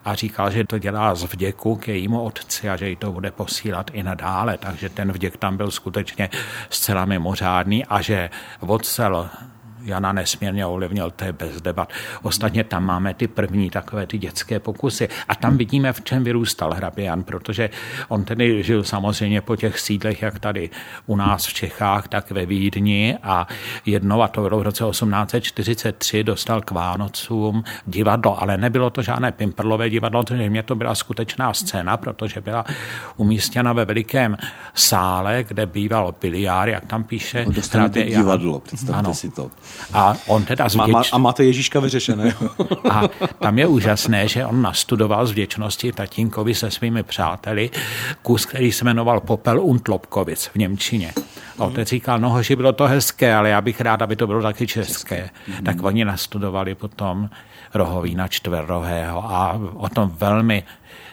[0.06, 3.32] a říkal, že to dělá z vděku k jejímu otci a že jí to bude
[3.32, 4.58] posílat i nadále.
[4.58, 6.30] Takže ten vděk tam byl skutečně
[6.70, 8.30] zcela mimořádný a že
[8.62, 9.30] Vocel
[9.88, 11.90] Jana nesmírně ovlivnil, to je bez debat.
[12.22, 16.74] Ostatně tam máme ty první takové ty dětské pokusy a tam vidíme, v čem vyrůstal
[16.74, 17.70] hrabě Jan, protože
[18.08, 20.70] on tedy žil samozřejmě po těch sídlech, jak tady
[21.06, 23.48] u nás v Čechách, tak ve Vídni a
[23.86, 29.90] jednou, a to v roce 1843, dostal k Vánocům divadlo, ale nebylo to žádné pimperlové
[29.90, 32.66] divadlo, protože mě to byla skutečná scéna, protože byla
[33.18, 34.38] umístěna ve velikém
[34.74, 37.46] sále, kde býval biliár, jak tam píše.
[38.08, 39.14] No, divadlo, představte ano.
[39.14, 39.52] si to.
[39.94, 40.92] A on teda z vděč...
[40.94, 42.34] má, a máte Ježíška vyřešené.
[42.92, 43.02] A
[43.40, 47.70] tam je úžasné, že on nastudoval z vděčnosti tatínkovi se svými přáteli
[48.22, 51.14] kus, který se jmenoval Popel und Lobkovic v Němčině.
[51.60, 54.42] A otec říkal, no hoši, bylo to hezké, ale já bych rád, aby to bylo
[54.42, 55.30] taky české.
[55.66, 57.30] Tak oni nastudovali potom
[57.74, 60.64] Rohovína čtverrohého a o tom velmi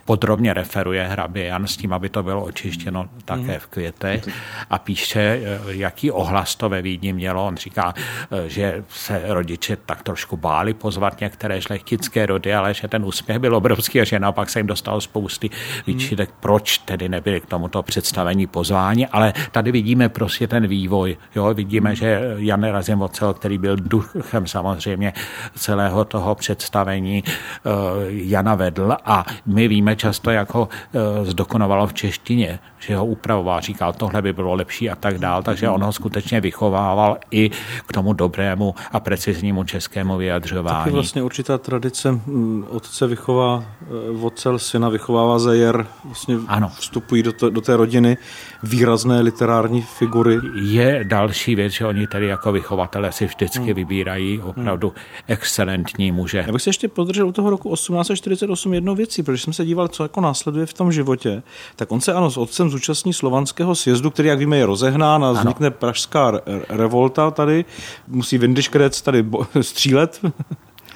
[0.04, 4.28] podrobně referuje hrabě Jan s tím, aby to bylo očištěno také v květech
[4.70, 7.46] a píše, eh, jaký ohlas to ve Vídni mělo.
[7.46, 12.88] On říká, eh, že se rodiče tak trošku báli pozvat některé šlechtické rody, ale že
[12.88, 15.50] ten úspěch byl obrovský a že naopak se jim dostalo spousty
[15.86, 21.16] výčitek, proč tedy nebyli k tomuto představení pozváni, ale tady vidíme prostě ten vývoj.
[21.34, 21.54] Jo?
[21.54, 25.12] Vidíme, že Jan Razimocel, který byl duchem samozřejmě
[25.56, 27.70] celého toho představení, eh,
[28.08, 33.61] Jana vedl a my víme často, jak ho eh, zdokonovalo v češtině, že ho upravoval,
[33.61, 37.50] říkal, tohle by bylo lepší a tak dál, takže on ho skutečně vychovával i
[37.87, 40.78] k tomu dobrému a preciznímu českému vyjadřování.
[40.85, 46.68] Taky vlastně určitá tradice, mm, otce vychová eh, vocel, syna vychovává zajer, vlastně Ano.
[46.78, 48.16] vstupují do, to, do té rodiny
[48.64, 50.38] výrazné literární figury.
[50.62, 53.74] Je další věc, že oni tady jako vychovatele si vždycky Hmm.
[53.74, 54.92] vybírají opravdu
[55.29, 56.44] excelentní muže.
[56.46, 59.88] Já bych se ještě podržel u toho roku 1848 jednou věcí, protože jsem se díval,
[59.88, 61.42] co jako následuje v tom životě.
[61.77, 65.33] Tak on se ano s otcem zúčastní slovanského sjezdu, který, jak víme, je rozehnán a
[65.33, 67.64] vznikne pražská re- revolta tady.
[68.09, 70.20] Musí Vindiškrec tady bo- střílet.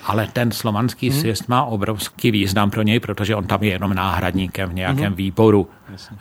[0.07, 1.21] Ale ten slovanský Hmm.
[1.21, 5.15] sjezd má obrovský význam pro něj, protože on tam je jenom náhradníkem v nějakém Mhm.
[5.15, 5.69] výboru.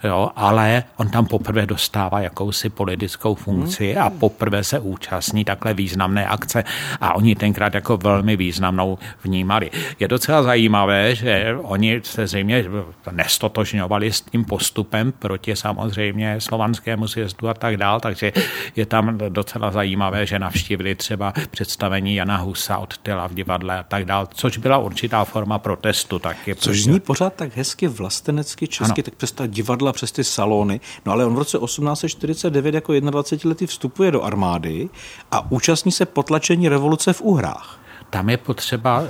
[0.04, 4.02] Jo, ale on tam poprvé dostává jakousi politickou funkci Mhm.
[4.02, 6.64] a poprvé se účastní takhle významné akce
[7.00, 9.70] a oni tenkrát jako velmi významnou vnímali.
[10.00, 12.64] Je docela zajímavé, že oni se zřejmě
[13.10, 18.32] nestotožňovali s tím postupem proti samozřejmě slovanskému sjezdu a tak dál, takže
[18.76, 23.82] je tam docela zajímavé, že navštívili třeba představení Jana Husa od Tyla v divadle a
[23.82, 26.54] tak dál, což byla určitá forma protestu taky.
[26.54, 29.02] Což protože- zní pořád tak hezky vlastenecky česky, Ano.
[29.02, 30.80] tak přes ta divadla, přes ty salony.
[31.06, 34.88] No ale on v roce 1849 jako 21 letý vstupuje do armády
[35.30, 37.80] a účastní se potlačení revoluce v Uhrách.
[38.10, 39.04] Tam je potřeba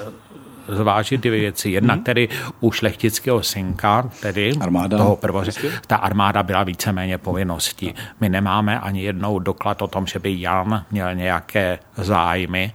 [0.68, 1.70] zvážit dvě věci.
[1.70, 2.04] Jedna, hmm.
[2.04, 2.28] tedy
[2.60, 4.96] u šlechtického synka, tedy Armáda.
[4.96, 5.52] toho prvoře,
[5.86, 7.94] ta armáda byla víceméně povinností.
[8.20, 12.72] My nemáme ani jednou doklad o tom, že by Jan měl nějaké zájmy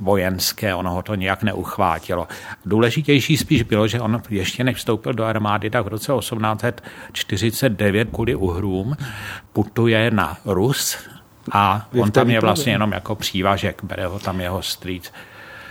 [0.00, 2.28] vojenské, ono ho to nějak neuchvátilo.
[2.64, 8.34] Důležitější spíš bylo, že on ještě než vstoupil do armády, tak v roce 1849 kvůli
[8.34, 8.96] uhrům
[9.52, 10.96] putuje na Rus
[11.52, 15.12] a on tam je vlastně jenom jako přívažek, bere ho tam jeho strýc.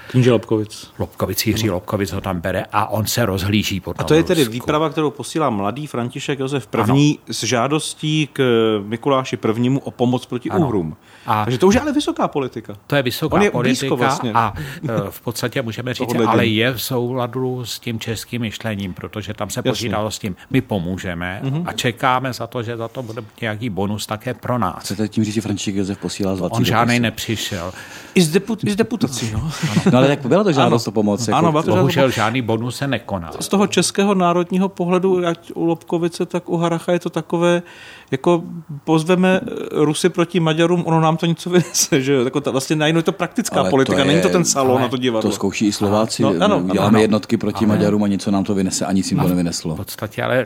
[0.07, 0.91] Kníže Lobkovic.
[0.99, 4.41] Lobkovic, Jiří Lobkovic ho tam bere a on se rozhlíží po A to je tedy
[4.41, 4.53] Rusku.
[4.53, 7.17] výprava, kterou posílá mladý František Josef I.
[7.31, 8.43] s žádostí k
[8.85, 9.69] Mikuláši I.
[9.83, 10.65] o pomoc proti Ano.
[10.67, 10.95] Uhrům.
[11.25, 12.75] A- Takže to už je ale vysoká politika.
[12.87, 14.31] To je vysoká On je politika vlastně.
[14.33, 18.93] a e, v podstatě můžeme říct, Tohle ale je v souladu s tím českým myšlením,
[18.93, 19.71] protože tam se Jasně.
[19.71, 21.63] počítalo s tím, my pomůžeme Mhm.
[21.65, 24.75] a čekáme za to, že za to bude nějaký bonus také pro nás.
[24.83, 27.71] Chcete tím říct, že František Josef posílá zlatý On žádný nepřišel.
[28.15, 29.51] I s, deput, i s deputací, no.
[29.93, 31.27] No ale tak byla to žádost o pomoc.
[31.27, 32.15] Jako, Ano, byla to Bohužel pomoc.
[32.15, 33.31] žádný bonus se nekonal.
[33.39, 37.61] Z toho českého národního pohledu, ať u Lobkovice, tak u Haracha je to takové,
[38.11, 38.43] jako
[38.83, 42.23] pozveme Rusy proti Maďarům, ono nám to něco vynese, že jo?
[42.23, 44.81] Jako ta, vlastně najednou je to praktická Ale to politika, je- není to ten salon
[44.81, 45.29] na to divadlo.
[45.29, 46.23] To zkouší i Slováci.
[46.23, 46.99] No, ano, ano, Děláme ano.
[46.99, 49.73] jednotky proti Maďarům a něco nám to vynese a nic jim to nevyneslo.
[49.73, 50.45] V podstatě ale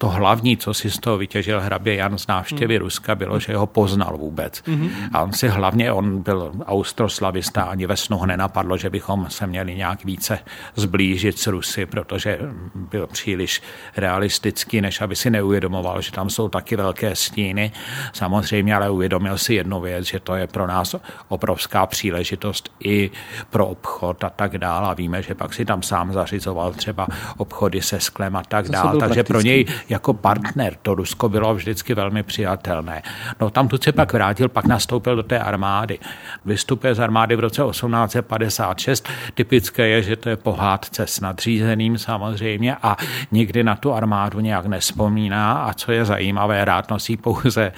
[0.00, 2.84] to hlavní, co si z toho vytěžil hrabě Jan z návštěvy Hmm.
[2.84, 4.62] Ruska, bylo, že ho poznal vůbec.
[4.66, 4.90] Mhm.
[5.12, 9.46] A on si hlavně, on byl austroslavista, ani ve snu ho nenapadlo, že bychom se
[9.46, 10.38] měli nějak více
[10.76, 12.38] zblížit s Rusy, protože
[12.74, 13.62] byl příliš
[13.96, 17.72] realistický, než aby si neuvědomoval, že tam jsou taky velké stíny.
[18.12, 20.96] Samozřejmě, ale uvědomil si jednu věc, že to je pro nás
[21.28, 23.10] obrovská příležitost i
[23.50, 24.88] pro obchod a tak dále.
[24.88, 28.98] A víme, že pak si tam sám zařizoval třeba obchody se sklem a tak dále.
[29.00, 29.48] Takže pro praktický.
[29.48, 33.02] něj jako partner to Rusko bylo vždycky velmi přijatelné.
[33.40, 35.98] No tam tu se pak vrátil, pak nastoupil do té armády.
[36.44, 39.08] Vystupuje z armády v roce 1856.
[39.34, 42.96] Typické je, že to je pohádce s nadřízeným samozřejmě a
[43.30, 47.72] nikdy na tu armádu nějak nespomíná a co je zajímavé, rád nosí pouze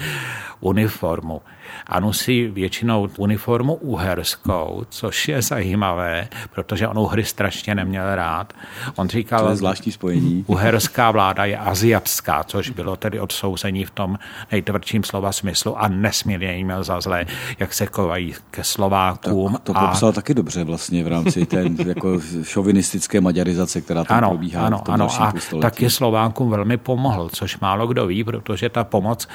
[0.59, 1.41] uniformu.
[1.87, 8.53] A nosí většinou uniformu uherskou, což je zajímavé, protože on uhry strašně neměl rád.
[8.95, 10.43] On říkal, To je zvláštní spojení.
[10.47, 14.19] Uherská vláda je aziatská, což bylo tedy odsouzení v tom
[14.51, 17.25] nejtvrdším slova smyslu a nesmírně jí měl za zlé,
[17.59, 19.57] jak se kovají ke Slovákům.
[19.63, 24.65] To popsal taky dobře vlastně v rámci té jako šovinistické maďarizace, která tam ano, probíhá
[24.65, 28.83] ano, v tom ano, a taky Slovákům velmi pomohl, což málo kdo ví, protože ta
[28.83, 29.27] pomoc,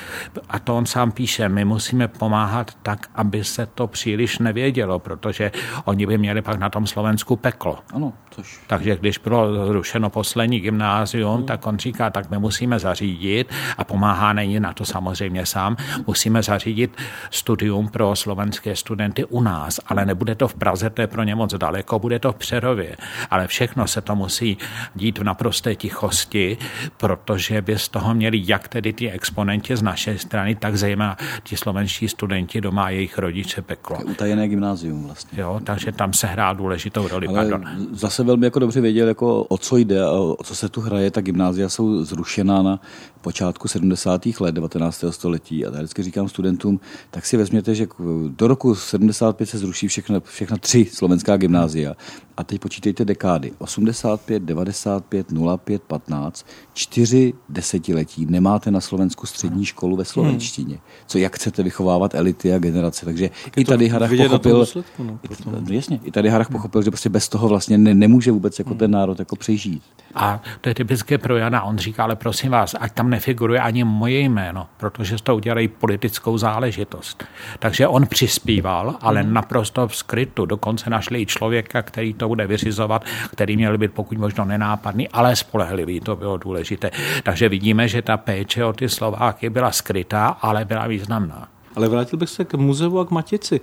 [0.48, 5.52] a to on sám píše, my musíme pomáhat tak, aby se to příliš nevědělo, protože
[5.84, 7.78] oni by měli pak na tom Slovensku peklo.
[7.94, 8.60] Ano, což...
[8.66, 11.46] Takže když bylo zrušeno poslední gymnázium, hmm.
[11.46, 15.76] tak on říká, tak my musíme zařídit a pomáhá není na to samozřejmě sám,
[16.06, 16.96] musíme zařídit
[17.30, 21.34] studium pro slovenské studenty u nás, ale nebude to v Praze, to je pro ně
[21.34, 22.96] moc daleko, bude to v Přerově.
[23.30, 24.58] Ale všechno se to musí
[24.94, 26.58] dít v naprosté tichosti,
[26.96, 31.56] protože by z toho měli jak tedy ty exponenti z naší strany, tak zejména ti
[31.56, 33.98] slovenští studenti doma a jejich rodiče peklo.
[34.04, 35.40] Utajené gymnázium vlastně.
[35.40, 37.26] Jo, takže tam se hrá důležitou roli.
[37.26, 37.64] Ale Pardon.
[37.92, 41.10] zase velmi jako dobře věděl, jako o co jde a o co se tu hraje.
[41.10, 42.80] Ta gymnázia jsou zrušená na
[43.20, 44.26] počátku 70.
[44.40, 45.04] let 19.
[45.10, 47.86] století a já vždycky říkám studentům, tak si vezměte, že
[48.28, 51.94] do roku 75 se zruší všechna, všechna tři slovenská gymnázia
[52.38, 53.52] a teď počítejte dekády.
[53.58, 55.26] 85, 95,
[55.64, 60.78] 05, 15, čtyři desetiletí nemáte na Slovensku střední školu ve slovenštině.
[61.06, 63.04] Co, jak chcete vychovávat elity a generace.
[63.04, 66.90] Takže i tady Harach pochopil, důsledku, no, i, no, jasně, i tady Harach pochopil, že
[66.90, 69.82] prostě bez toho vlastně ne, nemůže vůbec jako ten národ jako přežít.
[70.14, 71.62] A to je typické pro Jana.
[71.62, 75.68] On říká, ale prosím vás, ať tam nefiguruje ani moje jméno, protože z toho udělají
[75.68, 77.24] politickou záležitost.
[77.58, 80.46] Takže on přispíval, ale naprosto v skrytu.
[80.46, 85.36] Dokonce našli i člověka, který to bude vyřizovat, který měl být pokud možno nenápadný, ale
[85.36, 86.90] spolehlivý, to bylo důležité.
[87.22, 91.48] Takže vidíme, že ta péče o ty Slováky byla skrytá, ale byla významná.
[91.78, 93.60] Ale vrátil bych se k muzeu a k Matici.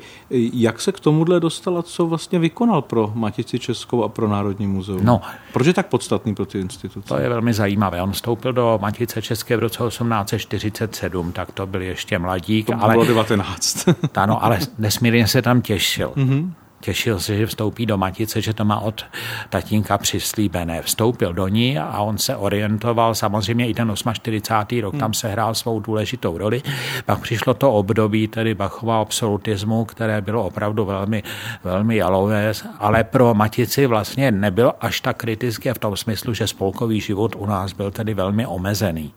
[0.54, 4.68] Jak se k tomuhle dostal a co vlastně vykonal pro Matici Českou a pro Národní
[4.68, 5.00] muzeum?
[5.04, 5.22] No.
[5.54, 7.08] Proč je tak podstatný pro ty instituce?
[7.08, 8.02] To je velmi zajímavé.
[8.02, 12.68] On vstoupil do Matice České v roce 1847, tak to byl ještě mladík.
[12.68, 13.90] To ale, bylo 19.
[14.16, 16.12] ano, ale nesmírně se tam těšil.
[16.16, 16.54] Mhm.
[16.86, 19.06] Těšil se, že vstoupí do Matice, že to má od
[19.50, 20.82] tatínka přislíbené.
[20.82, 24.82] Vstoupil do ní a on se orientoval, samozřejmě i ten 48.
[24.82, 26.62] rok tam se hrál svou důležitou roli.
[27.06, 31.24] Pak přišlo to období tedy Bachova absolutismu, které bylo opravdu velmi,
[31.64, 37.02] velmi jalové, ale pro Matici vlastně nebyl až tak kritické v tom smyslu, že spolkový
[37.02, 39.14] život u nás byl tedy velmi omezený.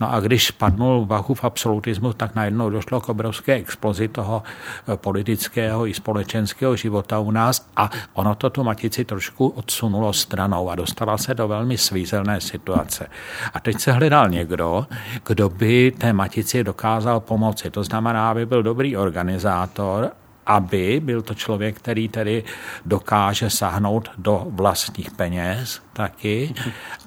[0.00, 4.42] No a když padnul Bachův absolutismus, tak najednou došlo k obrovské explozi toho
[4.88, 10.70] eh, politického i společenského života u nás a ono to tu matici trošku odsunulo stranou
[10.70, 13.06] a dostala se do velmi svízelné situace.
[13.54, 14.86] A teď se hledal někdo,
[15.26, 17.70] kdo by té matici dokázal pomoci.
[17.70, 20.10] To znamená, aby byl dobrý organizátor
[20.46, 22.44] aby byl to člověk, který tedy
[22.86, 26.54] dokáže sahnout do vlastních peněz taky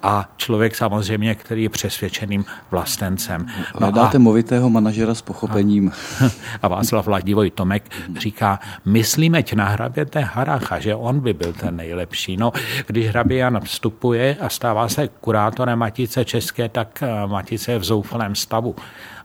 [0.04, 3.46] a člověk samozřejmě, který je přesvědčeným vlastencem.
[3.48, 5.92] No Hledáte a, movitého manažera s pochopením.
[6.62, 7.84] A Václav Vladivoj Tomek
[8.18, 12.38] říká, myslíme tě na hraběte Haracha, že on by byl ten nejlepší.
[12.38, 12.52] No,
[12.88, 17.84] když hrabě Jan vstupuje a stává se kurátorem Matice České, tak eh, Matice je v
[17.84, 18.76] zoufalém stavu.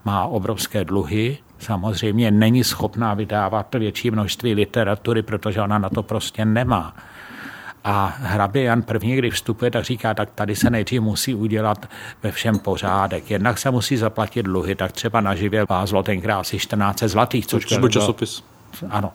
[0.05, 6.45] Má obrovské dluhy, samozřejmě není schopná vydávat větší množství literatury, protože ona na to prostě
[6.45, 6.97] nemá.
[7.85, 11.89] A hrabě Jan první, když vstupuje, tak říká, tak tady se nejdřív musí udělat
[12.23, 13.31] ve všem pořádek.
[13.31, 17.79] Jednak se musí zaplatit dluhy, tak třeba na živě vázlo tenkrát asi 14 zlatých, což
[17.79, 18.45] byl časopis.
[18.91, 19.13] Ano,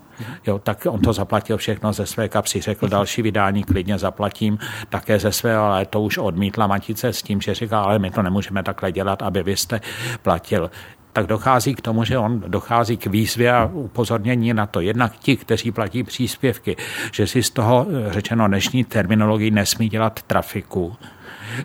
[0.48, 4.60] jo, tak on to zaplatil všechno ze své kapsy, řekl další vydání klidně zaplatím
[4.90, 8.22] také ze své, ale to už odmítla Matice s tím, že říká, ale my to
[8.22, 9.82] nemůžeme takhle dělat, aby vy jste
[10.22, 10.72] platil
[11.14, 14.82] tak dochází k tomu, že on dochází k výzvě a upozornění na to.
[14.82, 16.76] Jednak ti, kteří platí příspěvky,
[17.12, 20.96] že si z toho řečeno dnešní terminologii nesmí dělat trafiku,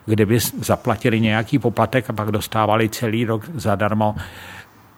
[0.05, 4.15] kdyby zaplatili nějaký poplatek a pak dostávali celý rok zadarmo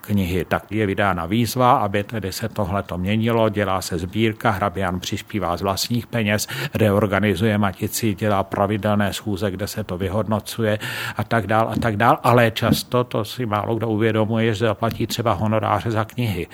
[0.08, 0.46] knihy.
[0.46, 5.58] Tak je vydána výzva, aby tedy se tohle to měnilo, dělá se sbírka, Hrabian přispívá
[5.58, 10.80] z vlastních peněz, reorganizuje Matici, dělá pravidelné schůze, kde se to vyhodnocuje
[11.18, 15.08] a tak dál a tak dál, ale často to si málo kdo uvědomuje, že zaplatí
[15.08, 16.48] třeba honoráře za knihy,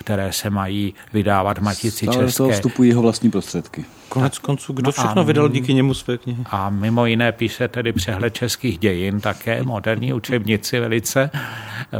[0.00, 2.36] které se mají vydávat v Matici Stále České.
[2.36, 3.84] toho vstupují jeho vlastní prostředky.
[4.08, 6.42] Konec konců, kdo No všechno a- vydal díky němu své knihy?
[6.50, 11.30] A mimo jiné píše tedy přehled českých dějin také, moderní učebnici velice,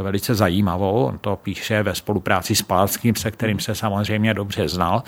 [0.01, 1.05] velice zajímavou.
[1.05, 5.03] On to píše ve spolupráci s Palackým, se kterým se samozřejmě dobře znal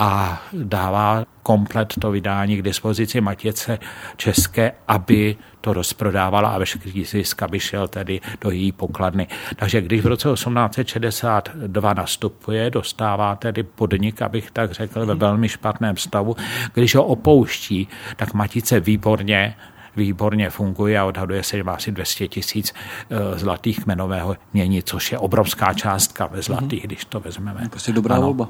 [0.00, 3.78] a dává komplet to vydání k dispozici Matěce
[4.16, 9.26] České, aby to rozprodávala a veškerý zisk, aby šel tedy do její pokladny.
[9.56, 15.96] Takže když v roce 1862 nastupuje, dostává tedy podnik, abych tak řekl, ve velmi špatném
[15.96, 16.36] stavu.
[16.74, 19.56] Když ho opouští, tak Matice výborně
[19.96, 22.74] výborně funguje a odhaduje se, že má asi 200 tisíc
[23.10, 27.68] eh, zlatých kmenového mění, což je obrovská částka ve zlatých, když to vezmeme.
[27.70, 28.24] Prostě dobrá Ano.
[28.24, 28.48] volba.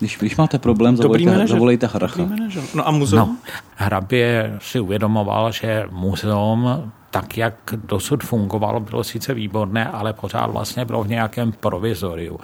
[0.00, 1.56] Když, když máte problém, Dobrý zavolejte, manažer.
[1.56, 1.88] zavolejte.
[2.16, 2.62] Dobrý manažer.
[2.74, 3.28] No a muzeum?
[3.28, 3.36] No,
[3.76, 10.84] hrabě si uvědomoval, že muzeum tak, jak dosud fungovalo, bylo sice výborné, ale pořád vlastně
[10.84, 12.40] bylo v nějakém provizoriu.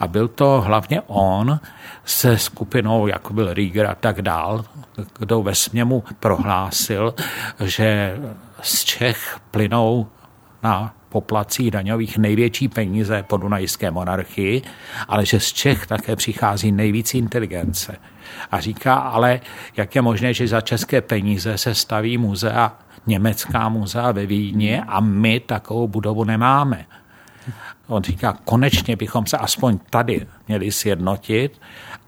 [0.00, 1.60] A byl to hlavně on
[2.04, 4.64] se skupinou, jako byl Rieger a tak dál,
[5.18, 7.14] kdo ve směmu prohlásil,
[7.64, 8.18] že
[8.62, 10.06] z Čech plynou
[10.62, 14.62] na poplacích daňových největší peníze po Dunajské monarchii,
[15.08, 17.96] ale že z Čech také přichází nejvíc inteligence.
[18.50, 19.40] A říká ale,
[19.76, 25.00] jak je možné, že za české peníze se staví muzea, německá muzea ve Vídni a
[25.00, 26.86] my takovou budovu nemáme.
[27.86, 31.60] On říká, konečně bychom se aspoň tady měli sjednotit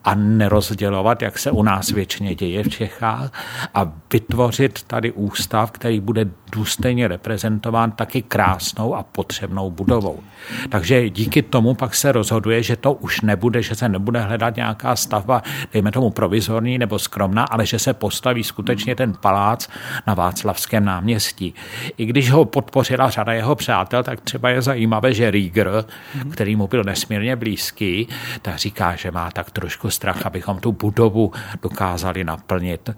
[0.05, 3.33] a nerozdělovat, jak se u nás většině děje v Čechách,
[3.75, 10.21] a vytvořit tady ústav, který bude důstojně reprezentován taky krásnou a potřebnou budovou.
[10.69, 14.97] Takže díky tomu pak se rozhoduje, že to už nebude, že se nebude hledat nějaká
[14.97, 15.43] stavba,
[15.73, 19.69] dejme tomu provizorní nebo skromná, ale že se postaví skutečně ten palác
[20.07, 21.55] na Václavském náměstí.
[21.97, 25.85] I když ho podpořila řada jeho přátel, tak třeba je zajímavé, že Rieger,
[26.33, 28.09] který mu byl nesmírně blízký,
[28.43, 31.33] tak říká, že má tak trošku strach, abychom tu budovu
[31.63, 32.91] dokázali naplnit.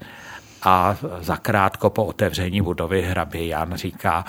[0.65, 4.25] A zakrátko po otevření budovy hrabě Jan říká,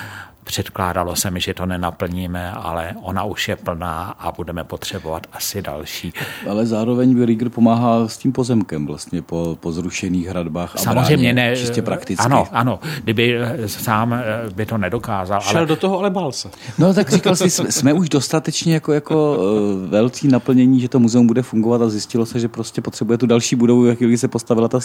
[0.47, 5.63] Předkládalo se mi, že to nenaplníme, ale ona už je plná a budeme potřebovat asi
[5.63, 6.13] další.
[6.51, 11.51] Ale zároveň Rieger pomáhá s tím pozemkem vlastně po, po zrušených hradbách a Samozřejmě bráně,
[11.51, 11.57] ne.
[11.57, 12.25] čistě prakticky.
[12.25, 12.79] Ano, ano.
[13.05, 14.25] Kdyby sám eh,
[14.55, 15.41] by to nedokázal.
[15.41, 15.67] Šel ale...
[15.67, 16.49] do toho, ale bál se.
[16.79, 19.39] No tak říkal jsi, jsme, jsme už dostatečně jako, jako
[19.85, 23.27] eh, velcí naplnění, že to muzeum bude fungovat a zjistilo se, že prostě potřebuje tu
[23.27, 24.79] další budovu, jak když se postavila ta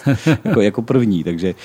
[0.45, 1.23] jako, jako první.
[1.23, 1.55] Takže...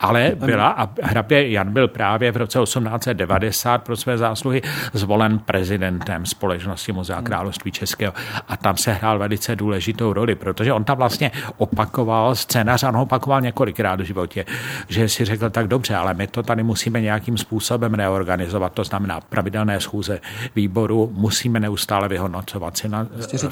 [0.00, 5.38] Ale byla a hrabě Jan byl právě v roce 1890 90 pro své zásluhy zvolen
[5.38, 8.12] prezidentem společnosti Muzea království Českého.
[8.48, 13.02] A tam se hrál velice důležitou roli, protože on tam vlastně opakoval scénář, on ho
[13.02, 14.44] opakoval několikrát v životě,
[14.88, 19.20] že si řekl tak dobře, ale my to tady musíme nějakým způsobem reorganizovat, to znamená
[19.20, 20.20] pravidelné schůze
[20.54, 22.74] výboru, musíme neustále vyhodnocovat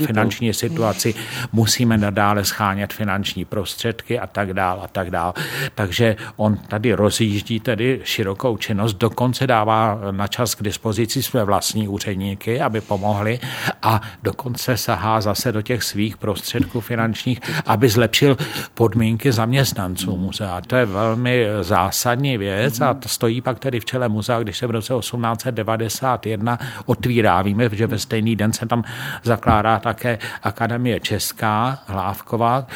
[0.06, 1.14] finanční situaci,
[1.52, 5.34] musíme nadále schánět finanční prostředky a tak dál a tak dál.
[5.74, 11.88] Takže on tady rozjíždí tedy širokou činnost, dokonce dává na čas k dispozici své vlastní
[11.88, 13.40] úředníky, aby pomohli
[13.82, 18.36] a dokonce sahá zase do těch svých prostředků finančních, aby zlepšil
[18.74, 20.60] podmínky zaměstnanců muzea.
[20.60, 24.66] To je velmi zásadní věc a to stojí pak tedy v čele muzea, když se
[24.66, 27.42] v roce 1891 otvírá.
[27.42, 28.84] Víme, že ve stejný den se tam
[29.22, 32.66] zakládá také Akademie Česká, Hlávková.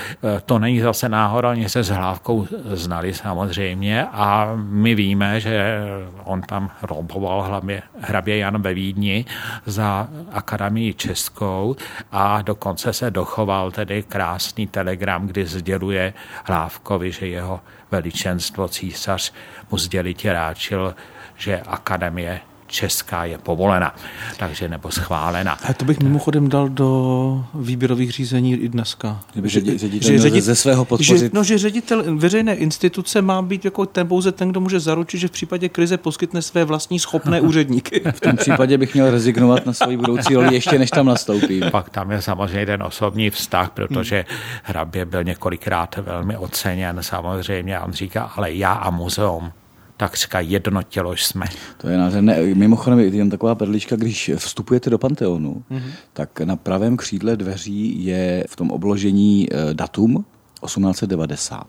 [0.47, 5.79] To není zase náhoda, oni se s Hlávkou znali samozřejmě a my víme, že
[6.25, 9.25] on tam loboval hlavně hrabě Jan ve Vídni
[9.67, 11.77] za Akademii Českou
[12.13, 19.33] a dokonce se dochoval tedy krásný telegram, kdy sděluje Hlávkovi, že jeho veličenstvo císař
[19.71, 20.95] mu sdělitě ráčil,
[21.37, 23.95] že akademie česká je povolena,
[24.37, 25.59] takže nebo schválena.
[25.69, 29.21] A to bych mimochodem dal do výběrových řízení i dneska.
[29.45, 31.19] Že, že, ředitel že ředitel, ze svého podpořit.
[31.19, 35.19] Že, no, že ředitel veřejné instituce má být jako ten pouze ten, kdo může zaručit,
[35.19, 38.03] že v případě krize poskytne své vlastní schopné úředníky.
[38.11, 41.65] V tom případě bych měl rezignovat na svoji budoucí roli ještě než tam nastoupím.
[41.71, 44.25] Pak tam je samozřejmě ten osobní vztah, protože
[44.63, 47.81] hrabě byl několikrát velmi oceněn samozřejmě.
[47.81, 49.53] On říká, ale já a muzeum
[49.99, 51.47] takřka jedno tělo jsme.
[51.79, 52.43] To je nádherné.
[52.55, 55.91] Mimochodem, jen taková perlička, když vstupujete do Panteonu, mm-hmm.
[56.13, 60.25] tak na pravém křídle dveří je v tom obložení eh, datum
[60.65, 61.67] 1890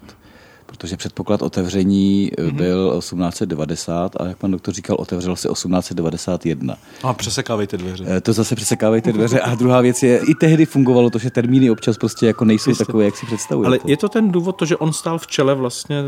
[0.65, 2.55] protože předpoklad otevření mm-hmm.
[2.55, 6.75] byl 1890 a jak pan doktor říkal, otevřel se 1891.
[7.03, 8.05] A přesekávejte dveře.
[8.07, 9.39] Eh, to zase přesekávejte dveře.
[9.39, 12.85] A druhá věc je, i tehdy fungovalo to, že termíny občas prostě jako nejsou Jste.
[12.85, 13.67] takové, jak si představujete.
[13.67, 16.03] Ale je to ten důvod, to, že on stál v čele vlastně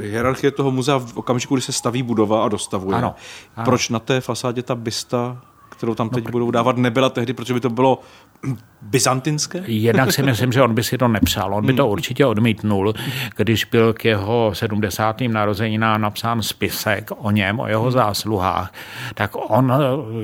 [0.00, 2.96] hierarchie toho muzea v okamžiku, kdy se staví budova a dostavuje.
[2.96, 3.14] Ano,
[3.56, 3.64] ano.
[3.64, 5.38] Proč na té fasádě ta bysta,
[5.68, 8.00] kterou tam teď no, budou dávat, nebyla tehdy, protože by to bylo
[8.82, 9.62] byzantinské?
[9.66, 11.54] Jednak si myslím, že on by si to nepřál.
[11.54, 11.92] On by to hmm.
[11.92, 12.94] určitě odmítnul,
[13.36, 15.20] když byl k jeho 70.
[15.20, 18.74] narozeninám napsán spisek o něm, o jeho zásluhách,
[19.14, 19.72] tak on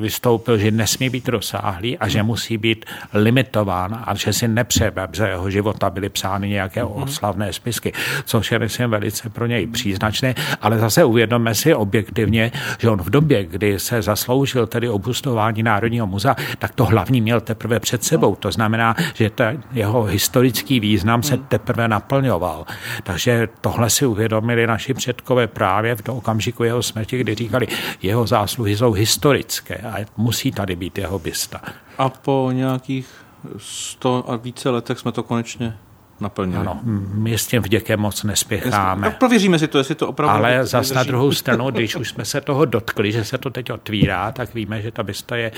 [0.01, 5.17] vystoupil, že nesmí být rozsáhlý a že musí být limitován a že si nepřeje, aby
[5.17, 6.93] za jeho života byly psány nějaké hmm.
[6.93, 7.93] oslavné spisky,
[8.25, 13.11] což je, myslím, velice pro něj příznačné, ale zase uvědomme si objektivně, že on v
[13.11, 18.35] době, kdy se zasloužil tedy obustování Národního muzea, tak to hlavní měl teprve před sebou.
[18.35, 22.67] To znamená, že ta jeho historický význam se teprve naplňoval.
[23.03, 27.67] Takže tohle si uvědomili naši předkové právě v okamžiku jeho smrti, kdy říkali,
[28.03, 31.61] jeho zásluhy jsou historické a musí tady být jeho bysta.
[31.99, 33.09] A po nějakých
[33.59, 35.77] sto a více letech jsme to konečně
[36.21, 36.61] naplnili.
[36.61, 36.81] Ano,
[37.15, 39.07] my s tím vděkem moc nespěcháme.
[39.07, 40.37] No, prověříme si to, jestli to opravdu...
[40.37, 43.73] Ale zas na druhou stranu, když už jsme se toho dotkli, že se to teď
[43.73, 45.53] otvírá, tak víme, že ta bysta je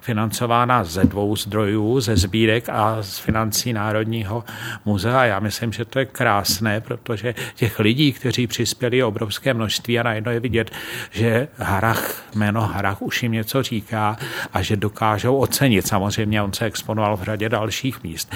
[0.00, 4.44] financována ze dvou zdrojů, ze sbírek a z financí Národního
[4.84, 5.24] muzea.
[5.24, 10.02] Já myslím, že to je krásné, protože těch lidí, kteří přispěli, je obrovské množství a
[10.02, 10.70] najednou je vidět,
[11.10, 14.16] že Harach, jméno Harach už jim něco říká
[14.52, 15.86] a že dokážou ocenit.
[15.86, 18.34] Samozřejmě on se exponoval v řadě dalších míst.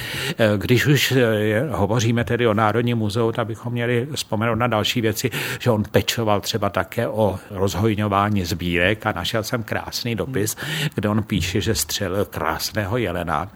[0.57, 1.15] Když už
[1.71, 6.41] hovoříme tedy o Národním muzeu, tak bychom měli vzpomenout na další věci, že on pečoval
[6.41, 10.57] třeba také o rozhojňování sbírek a našel jsem krásný dopis,
[10.95, 13.49] kde on píše, že střelil krásného jelena,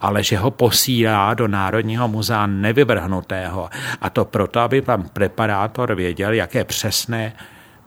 [0.00, 3.70] ale že ho posílá do Národního muzea nevyvrhnutého.
[4.00, 7.32] A to proto, aby pan preparátor věděl, jaké přesné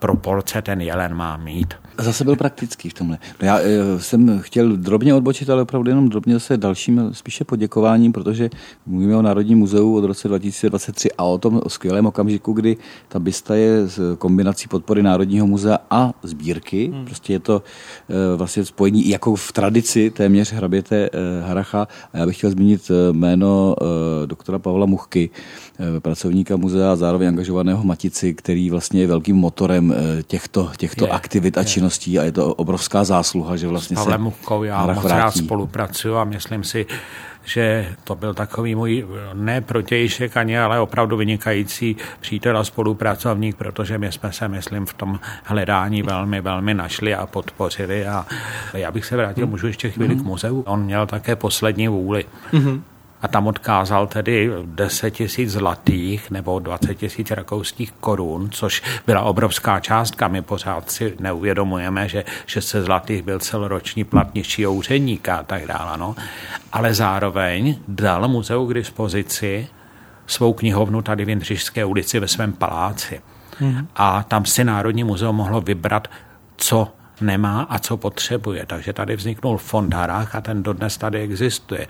[0.03, 1.73] proporce ten jelen má mít.
[1.99, 3.17] Zase byl praktický v tomhle.
[3.41, 8.13] No já e, jsem chtěl drobně odbočit, ale opravdu jenom drobně zase dalším spíše poděkováním,
[8.13, 8.49] protože
[8.85, 12.77] mluvíme o Národním muzeu od roce 2023 a o tom skvělém okamžiku, kdy
[13.07, 16.91] ta bysta je s kombinací podpory Národního muzea a sbírky.
[16.93, 17.05] Hmm.
[17.05, 17.63] Prostě je to
[18.09, 21.09] e, vlastně spojení jako v tradici téměř hraběte e,
[21.41, 21.87] Haracha.
[22.13, 23.75] A já bych chtěl zmínit jméno
[24.25, 25.29] doktora Pavla Muchky,
[25.99, 29.95] pracovníka muzea a zároveň angažovaného Matici, který vlastně je velkým motorem
[30.27, 33.99] těchto, těchto je, aktivit a je činností a je to obrovská zásluha, že vlastně S
[33.99, 35.19] Pavlem Muchkou já moc vrátí.
[35.19, 36.85] rád spolupracuju a myslím si,
[37.45, 43.97] že to byl takový můj ne protějšek ani, ale opravdu vynikající přítel a spolupracovník, protože
[43.97, 48.25] my jsme se, myslím, v tom hledání velmi, velmi našli a podpořili a
[48.73, 50.21] já bych se vrátil, můžu ještě chvíli mm-hmm.
[50.21, 50.61] k muzeu.
[50.61, 52.25] On měl také poslední vůli.
[52.53, 52.81] Mm-hmm
[53.23, 59.79] a tam odkázal tedy 10 tisíc zlatých nebo 20 tisíc rakouských korun, což byla obrovská
[59.79, 60.27] částka.
[60.27, 65.97] My pořád si neuvědomujeme, že 600 zlatých byl celoroční plat nižšího úředníka a tak dále.
[65.97, 66.15] No.
[66.71, 69.67] Ale zároveň dal muzeu k dispozici
[70.27, 73.21] svou knihovnu tady v Jindřišské ulici ve svém paláci.
[73.59, 73.87] Hmm.
[73.95, 76.07] A tam si Národní muzeum mohlo vybrat,
[76.57, 76.87] co
[77.21, 78.65] nemá a co potřebuje.
[78.65, 81.87] Takže tady vzniknul fond Harách a ten dodnes tady existuje.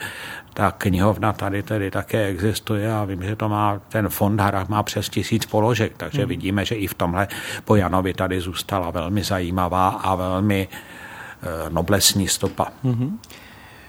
[0.54, 4.84] Ta knihovna tady tedy také existuje a vím, že to má, ten fond Harách má
[4.84, 6.30] přes tisíc položek, takže hmm.
[6.30, 7.28] vidíme, že i v tomhle
[7.66, 12.68] po Janovi tady zůstala velmi zajímavá a velmi eh, noblesní stopa.
[12.84, 13.20] Hmm.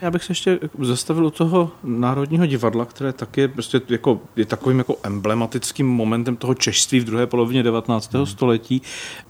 [0.05, 4.47] Já bych se ještě zastavil u toho Národního divadla, které taky je, prostě jako, je
[4.47, 8.15] takovým jako emblematickým momentem toho češství v druhé polovině 19.
[8.15, 8.27] Hmm.
[8.27, 8.83] století.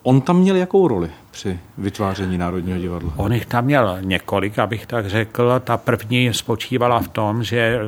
[0.03, 3.13] On tam měl jakou roli při vytváření Národního divadla?
[3.17, 5.61] On jich tam měl několik, abych tak řekl.
[5.65, 7.81] Ta první spočívala v tom, že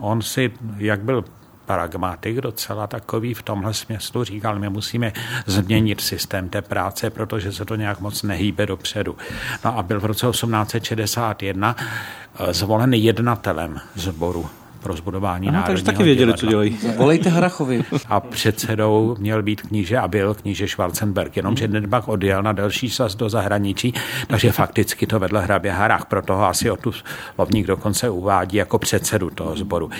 [0.00, 1.24] on si, jak byl
[1.72, 5.12] pragmatik docela takový v tomhle smyslu říkal, my musíme
[5.46, 9.16] změnit systém té práce, protože se to nějak moc nehýbe dopředu.
[9.64, 16.02] No a byl v roce 1861 eh, zvolen jednatelem sboru pro zbudování Aha, Takže taky
[16.02, 16.40] věděli, divadla.
[16.40, 16.78] co dělají.
[16.96, 17.84] Volejte Harachovi.
[18.08, 23.14] A předsedou měl být kníže a byl kníže Schwarzenberg, jenomže Nedbach odjel na delší čas
[23.14, 23.94] do zahraničí,
[24.26, 28.78] takže fakticky to vedl hrabě Harach, proto ho asi o tu slovník dokonce uvádí jako
[28.78, 29.90] předsedu toho sboru.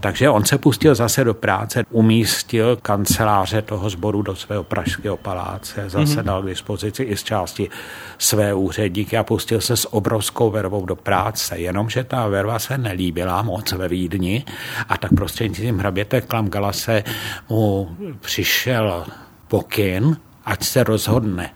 [0.00, 5.84] Takže on se pustil zase do práce, umístil kanceláře toho sboru do svého pražského paláce,
[5.86, 7.70] zase dal k dispozici i z části
[8.18, 13.42] své úředníky a pustil se s obrovskou vervou do práce, jenomže ta verva se nelíbila
[13.42, 14.44] moc ve Vídni Vídni
[14.88, 17.04] a tak prostřednictvím hraběte Klamgalase
[17.48, 19.06] mu přišel
[19.48, 21.50] pokyn, ať se rozhodne.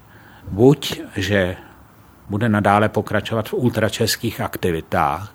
[0.48, 1.56] Buď, že
[2.28, 5.34] bude nadále pokračovat v ultračeských aktivitách,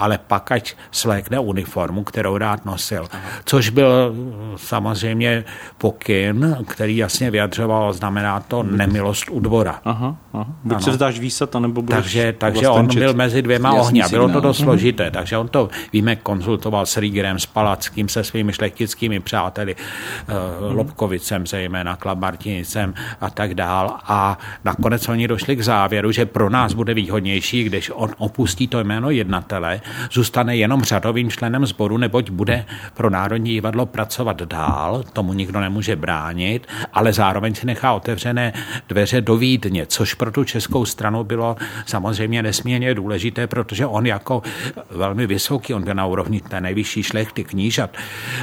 [0.00, 3.08] ale pak ať slékne uniformu, kterou rád nosil.
[3.44, 4.14] Což byl
[4.56, 5.44] samozřejmě
[5.78, 9.80] pokyn, který jasně vyjadřoval, znamená to nemilost u dvora.
[9.84, 10.46] Aha, aha.
[10.64, 10.82] Buď ano.
[10.82, 14.40] se vzdáš výsat, anebo budeš Takže, takže on byl mezi dvěma ohni a bylo to
[14.40, 15.04] dost složité.
[15.04, 15.12] Mhm.
[15.12, 21.46] Takže on to, víme, konzultoval s Riegerem, s Palackým, se svými šlechtickými přáteli, uh, Lobkovicem
[21.46, 23.96] zejména, Klabartinicem a tak dál.
[24.04, 28.84] A nakonec oni došli k závěru, že pro nás bude výhodnější, když on opustí to
[28.84, 29.80] jméno jednatele
[30.12, 32.64] zůstane jenom řadovým členem sboru, neboť bude
[32.94, 38.52] pro Národní divadlo pracovat dál, tomu nikdo nemůže bránit, ale zároveň si nechá otevřené
[38.88, 44.42] dveře do Vídně, což pro tu českou stranu bylo samozřejmě nesmírně důležité, protože on jako
[44.90, 47.90] velmi vysoký, on byl na úrovni té nejvyšší šlechty knížat,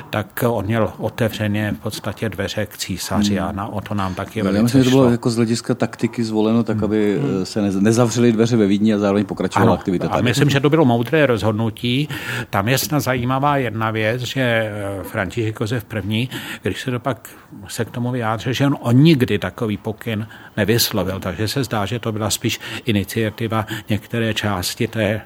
[0.10, 4.42] tak on měl otevřené v podstatě dveře k císaři a na, o to nám taky
[4.42, 7.46] velice Já myslím, že to bylo jako z hlediska taktiky zvoleno tak, aby hmm.
[7.46, 10.08] se nezavřely dveře ve Vídni a zároveň pokračovala ano, aktivita.
[10.10, 12.10] A myslím, že to bylo moudré rozhodnutí.
[12.50, 16.28] Tam je snad zajímavá jedna věc, že eh, František Josef I.,
[16.62, 17.30] když se to pak
[17.68, 22.00] se k tomu vyjádřil, že on, on nikdy takový pokyn nevyslovil, takže se zdá, že
[22.00, 25.22] to byla spíš iniciativa některé části té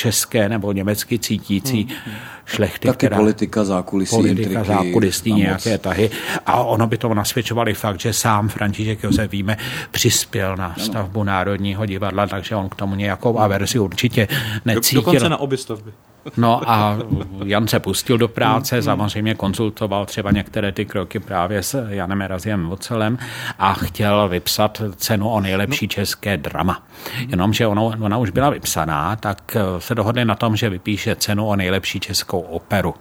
[0.00, 2.14] české nebo německy cítící hmm.
[2.46, 2.88] šlechty.
[2.88, 6.10] Taky která, politika, zákulisí, politika, intriky, zákulisí, nějaké tahy.
[6.46, 9.56] A ono by to nasvědčovali fakt, že sám František Josef Víme
[9.90, 14.28] přispěl na stavbu Národního divadla, takže on k tomu nějakou averzi určitě
[14.64, 15.02] necítil.
[15.02, 15.92] Dokonce na obě stavby.
[16.36, 16.98] No a
[17.44, 22.68] Jan se pustil do práce, samozřejmě konzultoval třeba některé ty kroky právě s Janem Eraziem
[22.68, 23.18] Vocelem
[23.58, 26.82] a chtěl vypsat cenu o nejlepší české drama.
[27.28, 29.56] Jenomže ona, ona už byla vypsaná, tak
[29.90, 32.94] se dohodli na tom, že vypíše cenu o nejlepší českou operu.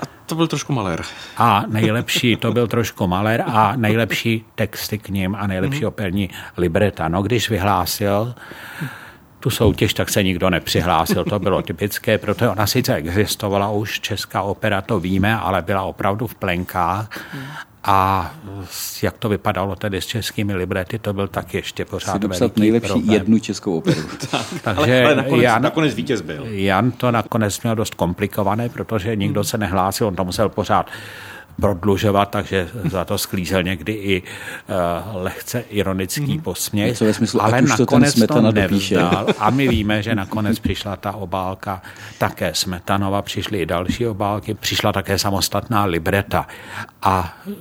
[0.00, 1.02] A to byl trošku malér.
[1.36, 5.88] A nejlepší, to byl trošku malér a nejlepší texty k ním a nejlepší mm-hmm.
[5.88, 7.08] operní libreta.
[7.08, 8.34] No, když vyhlásil,
[9.40, 11.24] tu soutěž, tak se nikdo nepřihlásil.
[11.24, 16.26] To bylo typické, protože ona sice existovala už, česká opera, to víme, ale byla opravdu
[16.26, 17.08] v plenkách.
[17.86, 18.30] A
[19.02, 22.92] jak to vypadalo tedy s českými librety, to byl tak ještě pořád si veliký nejlepší
[22.92, 23.12] problém.
[23.14, 24.00] jednu českou operu.
[24.62, 26.46] Takže ale, ale nakonec, Jan, nakonec vítěz byl.
[26.46, 29.44] Jan to nakonec měl dost komplikované, protože nikdo hmm.
[29.44, 30.90] se nehlásil, on to musel pořád
[31.60, 36.40] prodlužovat, takže za to sklízel někdy i uh, lehce ironický mm.
[36.40, 37.00] posměch.
[37.00, 39.26] ve smyslu, ale nakonec to, to nevzdal.
[39.38, 41.82] A my víme, že nakonec přišla ta obálka
[42.18, 46.46] také Smetanova, přišly i další obálky, přišla také samostatná libreta.
[47.02, 47.54] A uh,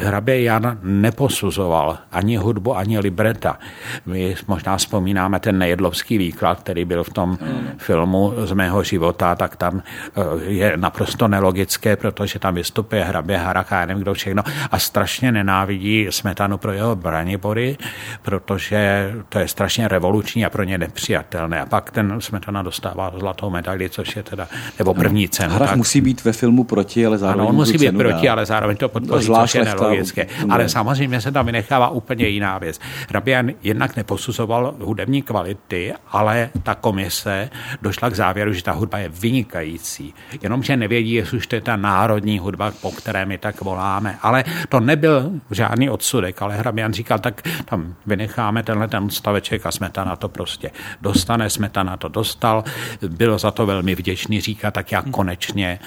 [0.00, 3.58] hrabě Jan neposuzoval ani hudbu, ani libreta.
[4.06, 7.68] My možná vzpomínáme ten nejedlovský výklad, který byl v tom mm.
[7.76, 13.46] filmu z mého života, tak tam uh, je naprosto nelogické, protože tam vystupuje hrabě Hrabě
[13.46, 17.76] Harach a já nevím kdo všechno a strašně nenávidí Smetanu pro jeho branibory,
[18.22, 21.60] protože to je strašně revoluční a pro ně nepřijatelné.
[21.60, 25.52] A pak ten Smetana dostává zlatou medaili, což je teda, nebo první cenu.
[25.52, 25.76] Harach tak.
[25.76, 28.32] musí být ve filmu proti, ale zároveň ano, on musí být proti, dá.
[28.32, 30.26] ale zároveň to podpoří, no, což je nelogické.
[30.48, 32.80] Ale samozřejmě se tam vynechává úplně jiná věc.
[33.08, 37.50] Hrabian jednak neposuzoval hudební kvality, ale ta komise
[37.82, 40.14] došla k závěru, že ta hudba je vynikající.
[40.42, 44.18] Jenomže nevědí, jestli už to je ta národní hudba, po které my tak voláme.
[44.22, 49.70] Ale to nebyl žádný odsudek, ale Hrabian říkal, tak tam vynecháme tenhle ten staveček a
[49.70, 50.70] Smetana to prostě
[51.00, 52.64] dostane, Smetana to dostal,
[53.08, 55.78] bylo za to velmi vděčný, říká, tak já konečně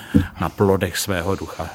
[0.42, 1.70] na plodech svého ducha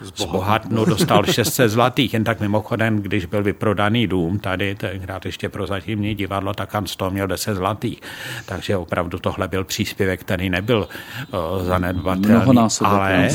[0.00, 5.66] zbohatnu, dostal 600 zlatých, jen tak mimochodem, když byl vyprodaný dům tady, tenkrát ještě pro
[5.66, 8.00] zatímní divadlo, tak on z toho měl 10 zlatých.
[8.46, 10.88] Takže opravdu tohle byl příspěvek, který nebyl
[11.58, 12.58] uh, zanedbatelný.
[12.84, 13.28] Ale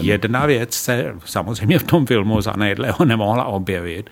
[0.00, 4.10] jedna věc se samozřejmě v tom filmu za nejedlého nemohla objevit,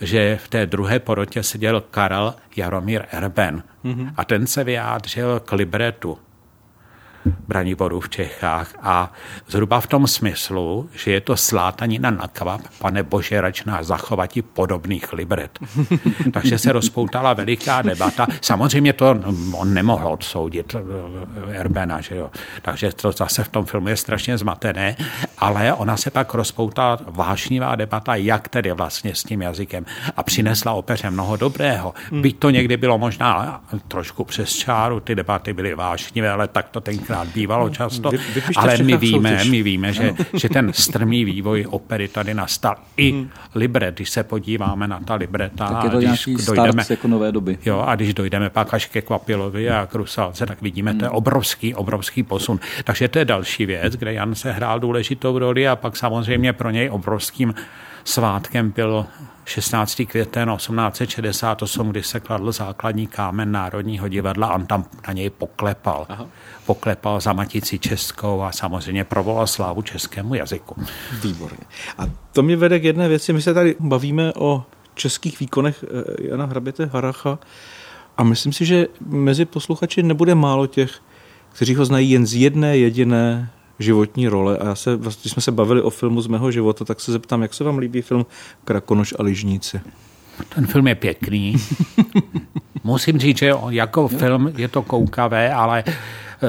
[0.00, 4.12] že v té druhé porotě seděl Karel Jaromír Erben mm-hmm.
[4.16, 6.18] a ten se vyjádřil k libretu
[7.24, 9.12] Braniboru v Čechách a
[9.48, 14.42] zhruba v tom smyslu, že je to slátanina na kvap, pane bože, rač nás zachovati
[14.42, 15.58] podobných libret.
[16.32, 18.26] Takže se rozpoutala veliká debata.
[18.40, 19.16] Samozřejmě to
[19.52, 22.30] on nemohl odsoudit eh, Erbena, že jo.
[22.62, 24.96] Takže to zase v tom filmu je strašně zmatené,
[25.38, 30.72] ale ona se pak rozpoutala vášnivá debata, jak tedy vlastně s tím jazykem a přinesla
[30.72, 31.94] opeře mnoho dobrého.
[32.12, 36.80] Byť to někdy bylo možná trošku přes čáru, ty debaty byly vášnivé, ale tak to
[36.80, 38.18] tenkrát tenkrát bývalo často, Vy,
[38.56, 42.74] ale my víme, my víme, že, že ten strmý vývoj opery tady nastal.
[42.96, 43.30] I hmm.
[43.54, 45.68] libret, když se podíváme na ta libreta.
[45.68, 47.58] Tak je to když dojdeme, jako nové doby.
[47.64, 50.98] Jo, a když dojdeme pak až ke Kvapilovi a k Rusalce, tak vidíme, hmm.
[50.98, 51.16] to je hmm.
[51.16, 52.60] obrovský, obrovský posun.
[52.84, 56.70] Takže to je další věc, kde Jan se hrál důležitou roli a pak samozřejmě pro
[56.70, 57.54] něj obrovským
[58.04, 59.06] svátkem byl
[59.44, 60.02] 16.
[60.06, 66.06] květen 1868, kdy se kladl základní kámen Národního divadla a on tam na něj poklepal.
[66.08, 66.26] Aha.
[66.66, 70.76] Poklepal za Matici Českou a samozřejmě provolal slávu českému jazyku.
[71.22, 71.64] Výborně.
[71.98, 73.32] A to mě vede k jedné věci.
[73.32, 74.64] My se tady bavíme o
[74.94, 77.38] českých výkonech eh, Jana Hraběte Haracha
[78.16, 80.90] a myslím si, že mezi posluchači nebude málo těch,
[81.52, 83.50] kteří ho znají jen z jedné jediné
[83.82, 84.58] životní role.
[84.58, 87.42] A já se, když jsme se bavili o filmu z mého života, tak se zeptám,
[87.42, 88.26] jak se vám líbí film
[88.64, 89.80] Krakonoš a Ližníci?
[90.54, 91.56] Ten film je pěkný.
[92.84, 95.84] Musím říct, že jako film je to koukavé, ale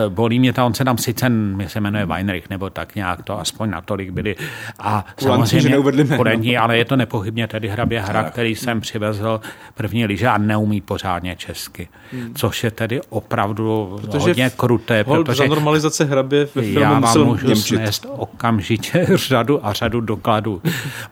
[0.09, 1.31] bolí mě ta, on se tam sice
[1.67, 4.35] se jmenuje Weinrich, nebo tak nějak to aspoň natolik byli.
[4.79, 5.77] A samozřejmě
[6.17, 9.41] kurení, ale je to nepochybně tedy hrabě hra, který jsem přivezl
[9.73, 11.87] první liže a neumí pořádně česky.
[12.11, 12.33] Hmm.
[12.35, 15.03] Což je tedy opravdu protože hodně kruté.
[15.03, 17.75] Protože za normalizace hrabě ve filmu já vám můžu němčit.
[17.75, 20.61] snést okamžitě řadu a řadu dokladů.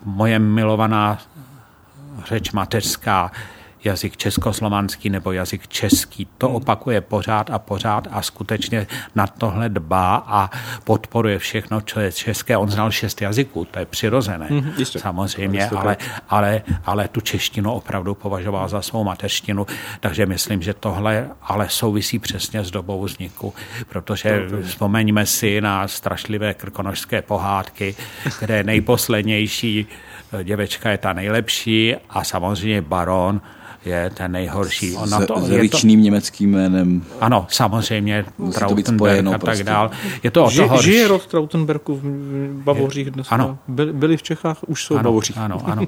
[0.05, 1.17] Moje milovaná
[2.27, 3.31] řeč mateřská
[3.83, 6.27] jazyk československý nebo jazyk český.
[6.37, 10.49] To opakuje pořád a pořád a skutečně na tohle dbá a
[10.83, 12.57] podporuje všechno, co je české.
[12.57, 14.99] On znal šest jazyků, to je přirozené, Mhm, jistě.
[14.99, 15.97] samozřejmě, Jistě ale,
[16.29, 19.65] ale, ale tu češtinu opravdu považoval za svou mateřštinu,
[19.99, 23.53] takže myslím, že tohle ale souvisí přesně s dobou vzniku,
[23.89, 27.95] protože vzpomeňme si na strašlivé krkonožské pohádky,
[28.39, 29.87] kde nejposlednější
[30.39, 33.41] eh, děvečka je ta nejlepší a samozřejmě baron
[33.85, 34.95] je ten nejhorší.
[34.95, 37.03] Ona S, to, s je to, německým jménem.
[37.21, 39.63] ano, samozřejmě, Musí to Trautenberg a tak prostě.
[39.63, 39.91] dál.
[40.23, 40.91] Je to o to Ži, horší.
[40.91, 42.01] žije rod Trautenberku v
[42.63, 43.27] Bavořích dnes.
[43.29, 43.57] Ano.
[43.67, 45.37] Byli, byli v Čechách, už jsou v ano, Bavořích.
[45.37, 45.83] ano, ano.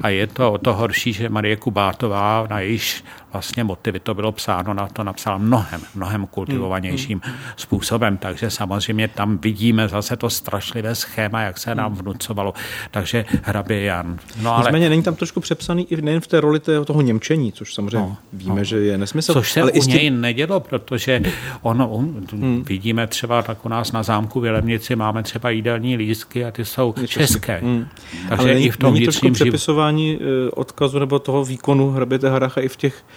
[0.00, 4.32] A je to o to horší, že Marie Kubátová, na jejíž vlastně motivy to bylo
[4.32, 8.16] psáno, na to napsala mnohem, mnohem kultivovanějším Hmm, způsobem.
[8.16, 12.54] Takže samozřejmě tam vidíme zase to strašlivé schéma, jak se nám vnucovalo.
[12.90, 14.18] Takže hrabě Jan.
[14.42, 17.74] No ale Nicméně není tam trošku přepsaný i nejen v té roli toho Němčení, což
[17.74, 19.32] samozřejmě No, víme, že je nesmysl.
[19.32, 21.20] Což se ale u tím- něj nedělo, protože
[21.62, 22.62] ono, um, Hmm.
[22.64, 26.64] vidíme třeba tak u nás na zámku v Jelemnici máme třeba jídelní lístky a ty
[26.64, 27.58] jsou české.
[27.58, 27.86] Hmm.
[28.28, 32.60] Takže Ale i v tom není trošku přepisování eh, odkazu nebo toho výkonu hraběte Haracha
[32.60, 33.04] i v, těch,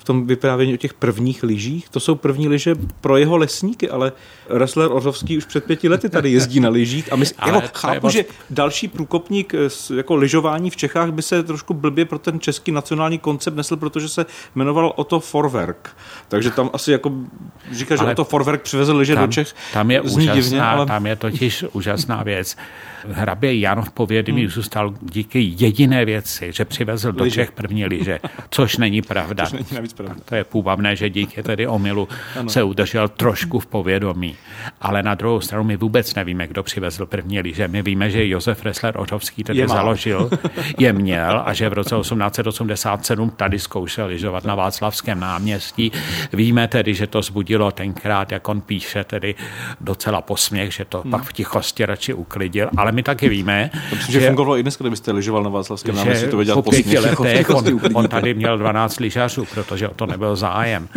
[0.00, 1.88] v tom vyprávění o těch prvních lyžích?
[1.88, 4.12] To jsou první lyže pro jeho lesníky, ale
[4.48, 7.64] wrestler Ořovský už před pěti lety tady jezdí na lyžích a my, Ale jako, to
[7.64, 12.18] je chápu, že další průkopník eh, jako lyžování v Čechách by se trošku blbě pro
[12.18, 15.96] ten český nacionální koncept nesl, protože se jmenoval Otto Forwerk.
[16.28, 17.12] Takže tam asi jako
[17.72, 19.54] říká, že Ale Otto Forwerk přivezl lyže do Čech.
[19.72, 20.86] Tam je, úžasná, divně, ale...
[20.86, 22.56] tam je totiž úžasná věc.
[23.08, 24.50] Hrabě Jan v povědomí Hmm.
[24.50, 27.34] zůstal díky jediné věci, že přivezl do Lyže.
[27.34, 28.20] Čech první lyže,
[28.50, 29.46] což není pravda.
[29.46, 30.22] Což není navíc pravda.
[30.24, 32.08] To je půvabné, že díky tedy omylu
[32.48, 34.36] se udržel trošku v povědomí.
[34.80, 37.68] Ale na druhou stranu my vůbec nevíme, kdo přivezl první lyže.
[37.68, 40.30] My víme, že Josef Ressler Ořovský tedy Je založil,
[40.78, 45.92] je měl a že v roce 1887 tady zkoušel lyžovat na Václavském náměstí.
[46.32, 49.34] Víme tedy, že to zbudilo tenkrát, jak on píše, tedy
[49.80, 51.10] docela posměch, že to Hmm.
[51.10, 52.70] pak v tichosti radši uklidil.
[52.76, 56.38] Ale my taky víme, Myslím, že fungovalo i dnes, kdybyste lyžoval na Václavském náměstí, to
[56.38, 57.94] že dělat po pěti letech on, uklidíte.
[57.94, 60.88] on tady měl 12 lyžařů, protože o to nebyl zájem.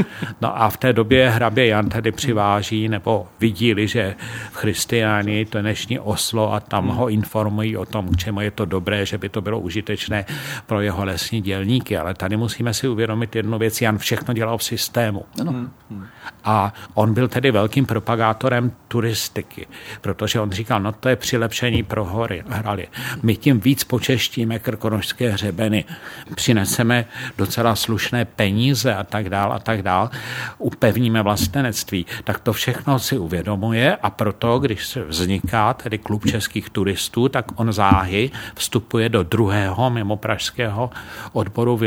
[0.42, 4.16] No a v té době hrabě Jan tady přiváží nebo vidí liže
[4.52, 8.66] v Christiánii, to dnešní Oslo a tam ho informují o tom, k čemu je to
[8.66, 10.26] dobré, že by to bylo užitečné
[10.66, 11.98] pro jeho lesní dělníky.
[11.98, 15.26] Ale tady musíme si uvědomit jednu věc, Jan všechno dělal v systému.
[15.42, 15.70] Ano.
[16.44, 19.68] A on byl tedy velkým propagátorem turistiky,
[20.02, 22.88] protože on říkal, no to je přilepšení pro hory, hrali.
[23.24, 25.86] My tím víc počeštíme krkonožské hřebeny,
[26.36, 27.06] přineseme
[27.38, 30.10] docela slušné peníze a tak dál a tak dál,
[30.58, 32.06] upevníme vlastenectví.
[32.24, 37.74] Tak to všechno si uvědomuje a proto, když vzniká tedy klub českých turistů, tak on
[37.74, 40.90] záhy vstupuje do druhého mimo pražského
[41.34, 41.84] odboru v.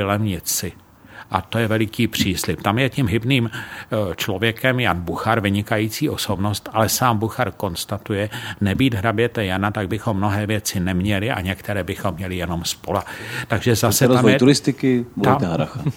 [1.31, 2.63] A to je veliký příslip.
[2.63, 8.95] Tam je tím hybným eh, člověkem Jan Buchar, vynikající osobnost, ale sám Buchar konstatuje, nebýt
[8.95, 13.05] hraběte Jana, tak bychom mnohé věci neměli a některé bychom měli jenom spola.
[13.49, 15.39] Takže zase tam Rozvoj je turistiky, tam-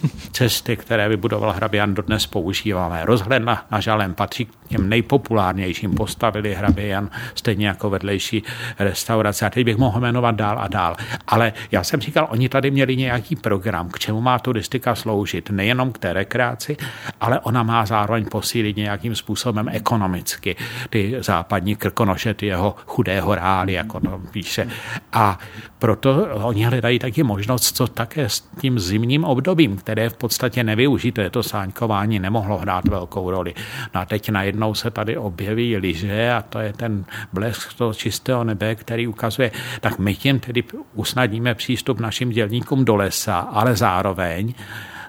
[0.31, 3.05] cesty, které vybudoval hraběn, dodnes používáme.
[3.05, 5.93] Rozhled na, žalem patří k těm nejpopulárnějším.
[5.93, 8.43] Postavili hraběn, stejně jako vedlejší
[8.79, 9.45] restaurace.
[9.45, 10.95] A teď bych mohl jmenovat dál a dál.
[11.27, 15.18] Ale já jsem říkal, oni tady měli nějaký program, k čemu má turistika sloužit.
[15.51, 16.77] Nejenom k té rekreaci,
[17.21, 20.55] ale ona má zároveň posílit nějakým způsobem ekonomicky
[20.89, 24.67] ty západní krkonoše, ty jeho chudé horály, jako to píše.
[25.13, 25.39] A
[25.79, 31.29] proto oni hledají taky možnost, co také s tím zimním obdobím, které v podstatě nevyužité,
[31.29, 33.53] to sáňkování nemohlo hrát velkou roli.
[33.95, 38.43] No a teď najednou se tady objeví lyže a to je ten blesk toho čistého
[38.43, 39.51] nebe, který ukazuje,
[39.81, 40.63] tak my tím tedy
[40.93, 44.53] usnadníme přístup našim dělníkům do lesa, ale zároveň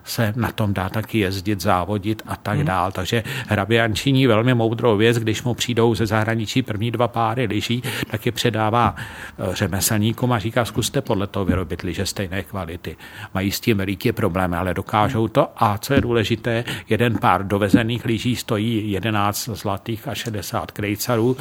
[0.05, 2.92] se na tom dá taky jezdit, závodit a tak dál.
[2.92, 7.82] Takže Hrabian činí velmi moudrou věc, když mu přijdou ze zahraničí první dva páry lyží,
[8.11, 12.96] tak je předává eh, řemeslníkům a říká, zkuste podle toho vyrobit lyže stejné kvality.
[13.34, 15.48] Mají s tím veliký problém, ale dokážou to.
[15.57, 21.36] A co je důležité, jeden pár dovezených lyží stojí 11 zlatých a 60 krejcarů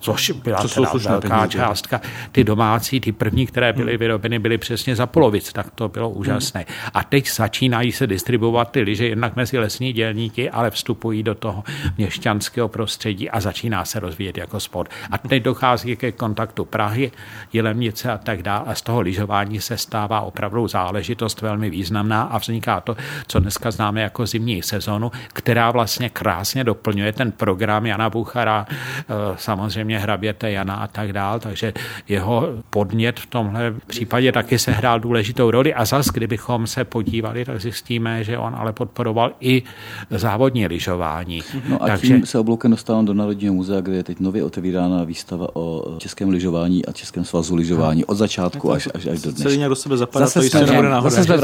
[0.00, 1.48] což byla To teda velká peníze.
[1.58, 2.00] částka.
[2.32, 6.64] Ty domácí, ty první, které byly vyrobeny, byly přesně za polovic, tak to bylo úžasné.
[6.94, 11.64] A teď začínají se distribuovat ty lyže jednak mezi lesní dělníky, ale vstupují do toho
[11.98, 14.90] měšťanského prostředí a začíná se rozvíjet jako sport.
[15.10, 17.12] A teď dochází ke kontaktu Prahy,
[17.52, 18.64] Jelemnice a tak dále.
[18.66, 22.96] A z toho lyžování se stává opravdu záležitost velmi významná a vzniká to,
[23.26, 29.04] co dneska známe jako zimní sezonu, která vlastně krásně doplňuje ten program Jana Buchara, eh,
[29.36, 31.72] samozřejmě samozřejmě hraběte Jana a tak dál, takže
[32.08, 37.60] jeho podnět v tomhle případě taky sehrál důležitou roli a zas, kdybychom se podívali, tak
[37.60, 39.62] zjistíme, že on ale podporoval i
[40.10, 41.42] závodní lyžování.
[41.68, 42.06] No a takže...
[42.06, 46.28] tím se obloukem dostávám do Národního muzea, kde je teď nově otevírána výstava o českém
[46.28, 49.42] lyžování a českém svazu lyžování od začátku až, až, až do dnes.
[49.42, 51.10] Celý do sebe zapadá, zase to nebude náhoda.
[51.10, 51.38] Zase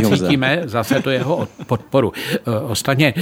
[0.00, 0.28] muzea.
[0.28, 2.12] cítíme zase to jeho podporu.
[2.68, 3.14] Ostatně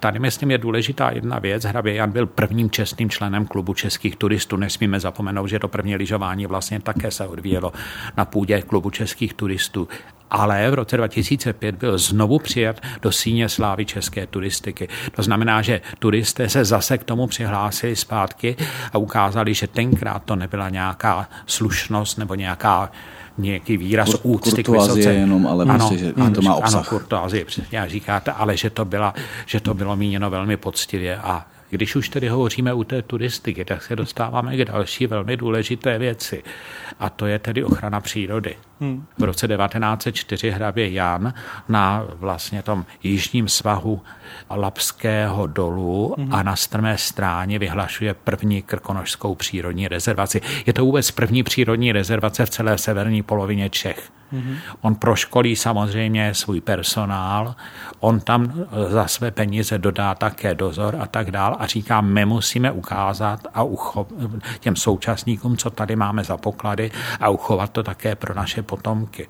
[0.00, 1.64] tady myslím je důležitá jedna věc.
[1.64, 4.56] Hrabě Jan byl prvním čestným členem klubu českých turistů.
[4.56, 7.72] Nesmíme zapomenout, že to první lyžování vlastně také se odvíjelo
[8.16, 9.88] na půdě klubu českých turistů
[10.30, 14.88] ale v roce 2005 byl znovu přijat do síně slávy české turistiky.
[15.16, 18.56] To znamená, že turisté se zase k tomu přihlásili zpátky
[18.92, 22.90] a ukázali, že tenkrát to nebyla nějaká slušnost nebo nějaká
[23.38, 25.12] nějaký výraz Kur, úcty k vysoce.
[25.12, 26.74] jenom, ale ano, myslím, že ano, to má obsah.
[26.74, 29.14] Ano, kurtoazie, přesně říkáte, ale že to, byla,
[29.46, 33.82] že to bylo míněno velmi poctivě a když už tedy hovoříme u té turistiky, tak
[33.82, 36.42] se dostáváme k další velmi důležité věci.
[37.00, 38.56] A to je tedy ochrana přírody.
[38.80, 39.06] Hmm.
[39.18, 41.34] V roce 1904 hrabě Jan
[41.68, 44.02] na vlastně tom jižním svahu
[44.50, 46.34] Lapského dolu hmm.
[46.34, 50.40] a na strmé stráně vyhlašuje první krkonožskou přírodní rezervaci.
[50.66, 54.10] Je to vůbec první přírodní rezervace v celé severní polovině Čech.
[54.32, 54.56] Mm-hmm.
[54.80, 57.54] On proškolí samozřejmě svůj personál,
[58.00, 58.52] on tam
[58.88, 63.62] za své peníze dodá také dozor a tak dál a říká, my musíme ukázat a
[63.62, 64.12] uchop,
[64.60, 69.28] těm současníkům, co tady máme za poklady a uchovat to také pro naše potomky,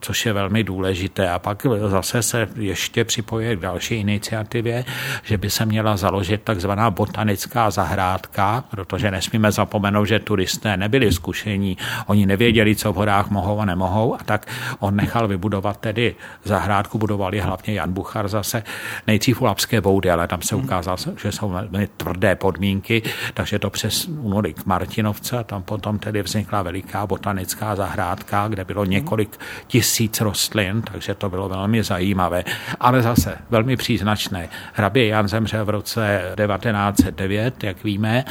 [0.00, 1.30] což je velmi důležité.
[1.30, 4.84] A pak zase se ještě připojuje k další iniciativě,
[5.22, 11.76] že by se měla založit takzvaná botanická zahrádka, protože nesmíme zapomenout, že turisté nebyli zkušení,
[12.06, 14.37] oni nevěděli, co v horách mohou a nemohou a tak
[14.78, 18.62] on nechal vybudovat tedy zahrádku, budoval je hlavně Jan Buchar zase
[19.06, 23.02] nejdřív u Lapské boudy, ale tam se ukázalo, že jsou velmi tvrdé podmínky,
[23.34, 28.84] takže to přesunuli k Martinovce a tam potom tedy vznikla veliká botanická zahrádka, kde bylo
[28.84, 32.44] několik tisíc rostlin, takže to bylo velmi zajímavé.
[32.80, 34.48] Ale zase velmi příznačné.
[34.72, 38.24] Hrabě Jan zemřel v roce 1909, jak víme,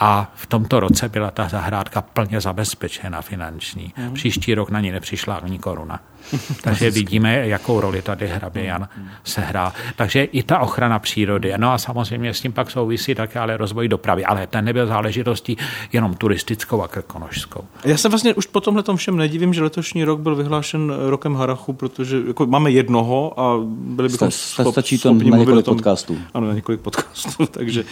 [0.00, 3.92] a v tomto roce byla ta zahrádka plně zabezpečena finanční.
[3.96, 4.14] Mm.
[4.14, 6.00] Příští rok na ní nepřišla ani koruna.
[6.62, 8.88] Takže vidíme, jakou roli tady hrabě Jan
[9.24, 9.72] sehrá.
[9.96, 11.52] Takže i ta ochrana přírody.
[11.56, 14.24] No a samozřejmě s tím pak souvisí také ale rozvoj dopravy.
[14.24, 15.56] Ale ten nebyl záležitostí
[15.92, 17.64] jenom turistickou a krkonožskou.
[17.84, 21.72] Já se vlastně už po tomhle všem nedivím, že letošní rok byl vyhlášen rokem Harachu,
[21.72, 26.18] protože jako máme jednoho a byli bychom schop, Stačí to na několik podcastů.
[26.34, 27.84] Ano, na několik podcastů, takže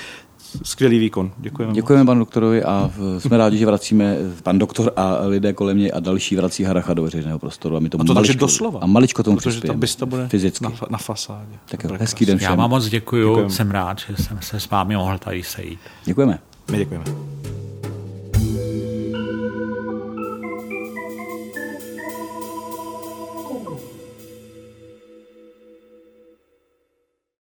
[0.62, 1.30] skvělý výkon.
[1.38, 1.74] Děkujeme.
[1.74, 6.00] Děkujeme panu doktorovi a jsme rádi, že vracíme pan doktor a lidé kolem mě a
[6.00, 7.76] další vrací Haracha do veřejného prostoru.
[7.76, 8.80] A my to, a to maličko, doslova.
[8.80, 10.64] A maličko tomu Protože ta bysta bude fyzicky.
[10.64, 11.58] Na, na fasádě.
[11.70, 12.50] Tak jo, hezký den všem.
[12.50, 13.50] Já vám moc děkuju, Děkujeme.
[13.50, 15.80] jsem rád, že jsem se s vámi mohl tady sejít.
[16.04, 16.38] Děkujeme.
[16.70, 17.04] My děkujeme.